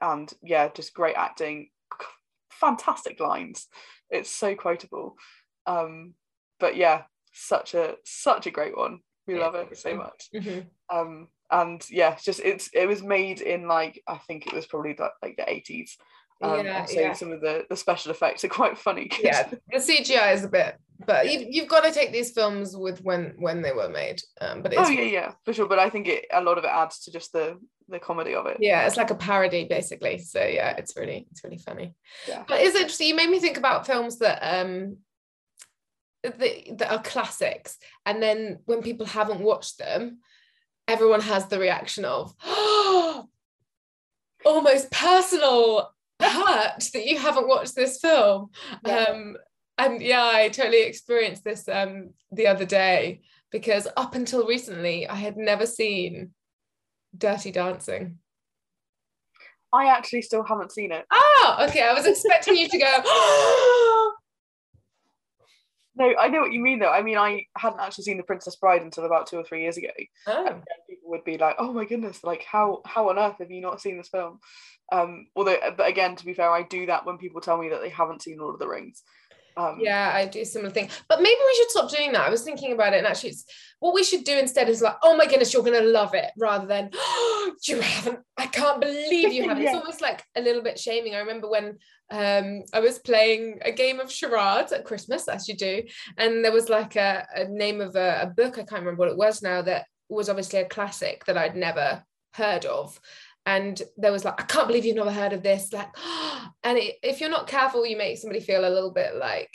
and 0.00 0.32
yeah, 0.42 0.66
just 0.74 0.94
great 0.94 1.14
acting, 1.14 1.70
fantastic 2.60 3.20
lines. 3.20 3.66
It's 4.10 4.30
so 4.30 4.54
quotable. 4.54 5.16
Um, 5.66 6.14
but 6.60 6.76
yeah, 6.76 7.02
such 7.32 7.74
a 7.74 7.96
such 8.04 8.46
a 8.46 8.50
great 8.50 8.76
one. 8.76 9.00
We 9.26 9.34
Yeah. 9.34 9.40
love 9.40 9.54
it 9.54 9.76
so 9.78 9.94
much. 9.94 10.28
Mhm. 10.34 10.66
Um, 10.90 11.28
and 11.50 11.84
yeah, 11.90 12.16
just 12.22 12.40
it's 12.40 12.68
it 12.74 12.86
was 12.86 13.02
made 13.02 13.40
in 13.40 13.68
like 13.68 14.02
I 14.06 14.18
think 14.18 14.46
it 14.46 14.52
was 14.52 14.66
probably 14.66 14.94
like, 14.98 15.12
like 15.22 15.36
the 15.36 15.48
eighties. 15.50 15.96
Um, 16.42 16.64
Yeah, 16.66 16.84
so 16.86 17.00
yeah. 17.00 17.12
some 17.12 17.30
of 17.32 17.40
the 17.40 17.64
the 17.70 17.76
special 17.76 18.10
effects 18.10 18.42
are 18.44 18.48
quite 18.48 18.76
funny. 18.76 19.10
yeah 19.20 19.48
the 19.70 19.78
cgi 19.78 20.34
is 20.34 20.44
a 20.44 20.48
bit 20.48 20.76
but 21.06 21.30
you, 21.30 21.46
you've 21.48 21.68
got 21.68 21.82
to 21.84 21.90
take 21.92 22.12
these 22.12 22.30
films 22.32 22.76
with 22.76 23.00
when 23.02 23.34
when 23.38 23.62
they 23.62 23.72
were 23.72 23.88
made 23.88 24.20
um 24.40 24.62
but 24.62 24.72
it's 24.72 24.82
oh 24.82 24.90
yeah, 24.90 25.02
yeah, 25.02 25.32
for 25.44 25.52
sure. 25.52 25.68
But 25.68 25.78
I 25.78 25.88
think 25.90 26.08
it 26.08 26.26
a 26.32 26.40
lot 26.42 26.58
of 26.58 26.64
it 26.64 26.70
adds 26.70 27.00
to 27.04 27.12
just 27.12 27.32
the 27.32 27.58
the 27.88 27.98
comedy 27.98 28.34
of 28.34 28.46
it. 28.46 28.56
yeah 28.60 28.86
it's 28.86 28.96
like 28.96 29.10
a 29.10 29.14
parody 29.14 29.64
basically 29.64 30.16
so 30.18 30.40
yeah 30.42 30.70
it's 30.76 30.96
really 30.96 31.26
it's 31.30 31.44
really 31.44 31.58
funny 31.58 31.94
Yeah. 32.26 32.44
but 32.48 32.60
it's 32.60 32.74
interesting 32.76 33.08
you 33.08 33.14
made 33.16 33.28
me 33.28 33.38
think 33.38 33.58
about 33.58 33.86
films 33.86 34.18
that 34.20 34.38
um 34.40 34.96
that, 36.22 36.78
that 36.78 36.90
are 36.92 37.02
classics 37.02 37.76
and 38.06 38.22
then 38.22 38.60
when 38.66 38.80
people 38.82 39.04
haven't 39.04 39.40
watched 39.40 39.78
them 39.78 40.20
everyone 40.88 41.20
has 41.20 41.46
the 41.48 41.58
reaction 41.58 42.04
of 42.04 42.32
almost 44.46 44.90
personal 44.90 45.92
hurt 46.20 46.88
that 46.94 47.06
you 47.06 47.18
haven't 47.18 47.48
watched 47.48 47.74
this 47.74 47.98
film 48.00 48.50
Yeah. 48.86 49.04
um 49.10 49.36
and 49.78 50.02
yeah 50.02 50.30
i 50.32 50.48
totally 50.48 50.82
experienced 50.82 51.44
this 51.44 51.68
um 51.68 52.10
the 52.30 52.46
other 52.46 52.64
day 52.64 53.20
because 53.50 53.88
up 53.96 54.14
until 54.14 54.46
recently 54.46 55.08
i 55.08 55.14
had 55.14 55.36
never 55.36 55.66
seen 55.66 56.30
dirty 57.16 57.50
dancing 57.50 58.18
I 59.74 59.86
actually 59.86 60.20
still 60.20 60.44
haven't 60.44 60.70
seen 60.70 60.92
it. 60.92 61.06
oh 61.10 61.56
okay 61.66 61.82
i 61.82 61.94
was 61.94 62.04
expecting 62.06 62.56
you 62.56 62.68
to 62.68 62.78
go 62.78 64.12
No, 65.94 66.14
I 66.18 66.28
know 66.28 66.40
what 66.40 66.52
you 66.52 66.60
mean 66.60 66.78
though. 66.78 66.90
I 66.90 67.02
mean, 67.02 67.18
I 67.18 67.44
hadn't 67.56 67.80
actually 67.80 68.04
seen 68.04 68.16
The 68.16 68.22
Princess 68.22 68.56
Bride 68.56 68.82
until 68.82 69.04
about 69.04 69.26
two 69.26 69.36
or 69.36 69.44
three 69.44 69.62
years 69.62 69.76
ago. 69.76 69.90
oh 70.26 70.46
And 70.46 70.62
people 70.88 71.10
would 71.10 71.24
be 71.24 71.36
like, 71.36 71.56
"Oh 71.58 71.72
my 71.72 71.84
goodness! 71.84 72.24
Like, 72.24 72.44
how 72.44 72.80
how 72.86 73.10
on 73.10 73.18
earth 73.18 73.36
have 73.40 73.50
you 73.50 73.60
not 73.60 73.80
seen 73.80 73.98
this 73.98 74.08
film?" 74.08 74.40
Um, 74.90 75.26
although, 75.36 75.58
but 75.76 75.88
again, 75.88 76.16
to 76.16 76.24
be 76.24 76.34
fair, 76.34 76.50
I 76.50 76.62
do 76.62 76.86
that 76.86 77.04
when 77.04 77.18
people 77.18 77.40
tell 77.40 77.58
me 77.58 77.68
that 77.70 77.82
they 77.82 77.90
haven't 77.90 78.22
seen 78.22 78.38
Lord 78.38 78.54
of 78.54 78.60
the 78.60 78.68
Rings. 78.68 79.02
Um, 79.56 79.78
Yeah, 79.80 80.10
I 80.14 80.26
do 80.26 80.44
similar 80.44 80.70
thing. 80.70 80.88
But 81.08 81.20
maybe 81.20 81.38
we 81.46 81.54
should 81.56 81.70
stop 81.70 81.90
doing 81.90 82.12
that. 82.12 82.26
I 82.26 82.30
was 82.30 82.42
thinking 82.42 82.72
about 82.72 82.94
it, 82.94 82.98
and 82.98 83.06
actually, 83.06 83.30
it's 83.30 83.44
what 83.80 83.94
we 83.94 84.04
should 84.04 84.24
do 84.24 84.38
instead 84.38 84.68
is 84.68 84.82
like, 84.82 84.96
oh 85.02 85.16
my 85.16 85.26
goodness, 85.26 85.52
you're 85.52 85.62
gonna 85.62 85.80
love 85.80 86.14
it, 86.14 86.30
rather 86.38 86.66
than 86.66 86.90
oh, 86.94 87.54
you 87.66 87.80
haven't. 87.80 88.20
I 88.36 88.46
can't 88.46 88.80
believe 88.80 89.32
you 89.32 89.42
haven't. 89.48 89.64
It's 89.64 89.74
almost 89.74 90.00
like 90.00 90.22
a 90.36 90.40
little 90.40 90.62
bit 90.62 90.78
shaming. 90.78 91.14
I 91.14 91.20
remember 91.20 91.48
when 91.48 91.78
um, 92.10 92.62
I 92.72 92.80
was 92.80 92.98
playing 92.98 93.60
a 93.64 93.72
game 93.72 94.00
of 94.00 94.12
charades 94.12 94.72
at 94.72 94.84
Christmas, 94.84 95.28
as 95.28 95.48
you 95.48 95.56
do, 95.56 95.82
and 96.16 96.44
there 96.44 96.52
was 96.52 96.68
like 96.68 96.96
a, 96.96 97.26
a 97.34 97.44
name 97.44 97.80
of 97.80 97.96
a, 97.96 98.22
a 98.22 98.26
book. 98.26 98.54
I 98.54 98.64
can't 98.64 98.82
remember 98.82 99.00
what 99.00 99.10
it 99.10 99.16
was 99.16 99.42
now. 99.42 99.62
That 99.62 99.86
was 100.08 100.28
obviously 100.28 100.60
a 100.60 100.68
classic 100.68 101.24
that 101.24 101.38
I'd 101.38 101.56
never 101.56 102.04
heard 102.34 102.64
of. 102.64 102.98
And 103.44 103.80
there 103.96 104.12
was 104.12 104.24
like, 104.24 104.40
I 104.40 104.44
can't 104.44 104.68
believe 104.68 104.84
you've 104.84 104.96
never 104.96 105.12
heard 105.12 105.32
of 105.32 105.42
this. 105.42 105.72
Like, 105.72 105.88
and 106.64 106.78
it, 106.78 106.96
if 107.02 107.20
you're 107.20 107.30
not 107.30 107.46
careful, 107.46 107.86
you 107.86 107.96
make 107.96 108.18
somebody 108.18 108.40
feel 108.40 108.66
a 108.66 108.70
little 108.70 108.92
bit 108.92 109.16
like, 109.16 109.50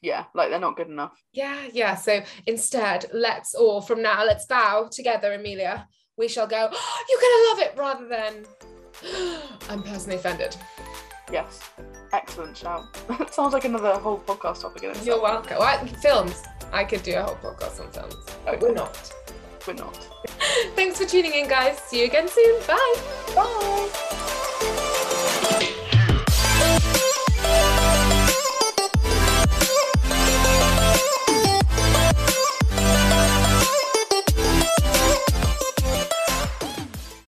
yeah, 0.00 0.24
like 0.34 0.50
they're 0.50 0.58
not 0.58 0.76
good 0.76 0.88
enough. 0.88 1.12
yeah, 1.32 1.68
yeah. 1.72 1.94
So 1.94 2.22
instead, 2.46 3.06
let's 3.12 3.54
all 3.54 3.80
from 3.80 4.02
now, 4.02 4.24
let's 4.24 4.46
bow 4.46 4.88
together, 4.90 5.32
Amelia. 5.32 5.86
We 6.18 6.28
shall 6.28 6.46
go, 6.46 6.68
oh, 6.72 7.04
you're 7.08 7.20
gonna 7.20 7.48
love 7.50 7.68
it, 7.68 7.78
rather 7.78 8.08
than 8.08 9.40
I'm 9.70 9.82
personally 9.82 10.16
offended. 10.16 10.56
Yes, 11.32 11.70
excellent 12.12 12.56
shout. 12.56 12.84
Sounds 13.32 13.54
like 13.54 13.64
another 13.64 13.94
whole 13.94 14.18
podcast 14.18 14.62
topic 14.62 14.82
in 14.82 14.90
itself. 14.90 15.06
You're 15.06 15.22
welcome. 15.22 15.58
Well, 15.58 15.86
films. 15.86 16.42
I 16.72 16.84
could 16.84 17.02
do 17.02 17.14
a 17.14 17.22
whole 17.22 17.36
podcast 17.36 17.80
on 17.80 17.92
films, 17.92 18.14
but 18.44 18.60
we're 18.60 18.74
not. 18.74 19.12
We're 19.66 19.74
not. 19.74 20.08
Thanks 20.74 20.98
for 20.98 21.04
tuning 21.04 21.32
in, 21.32 21.48
guys. 21.48 21.78
See 21.78 22.00
you 22.00 22.06
again 22.06 22.28
soon. 22.28 22.60
Bye. 22.66 22.94
Bye. 23.34 24.78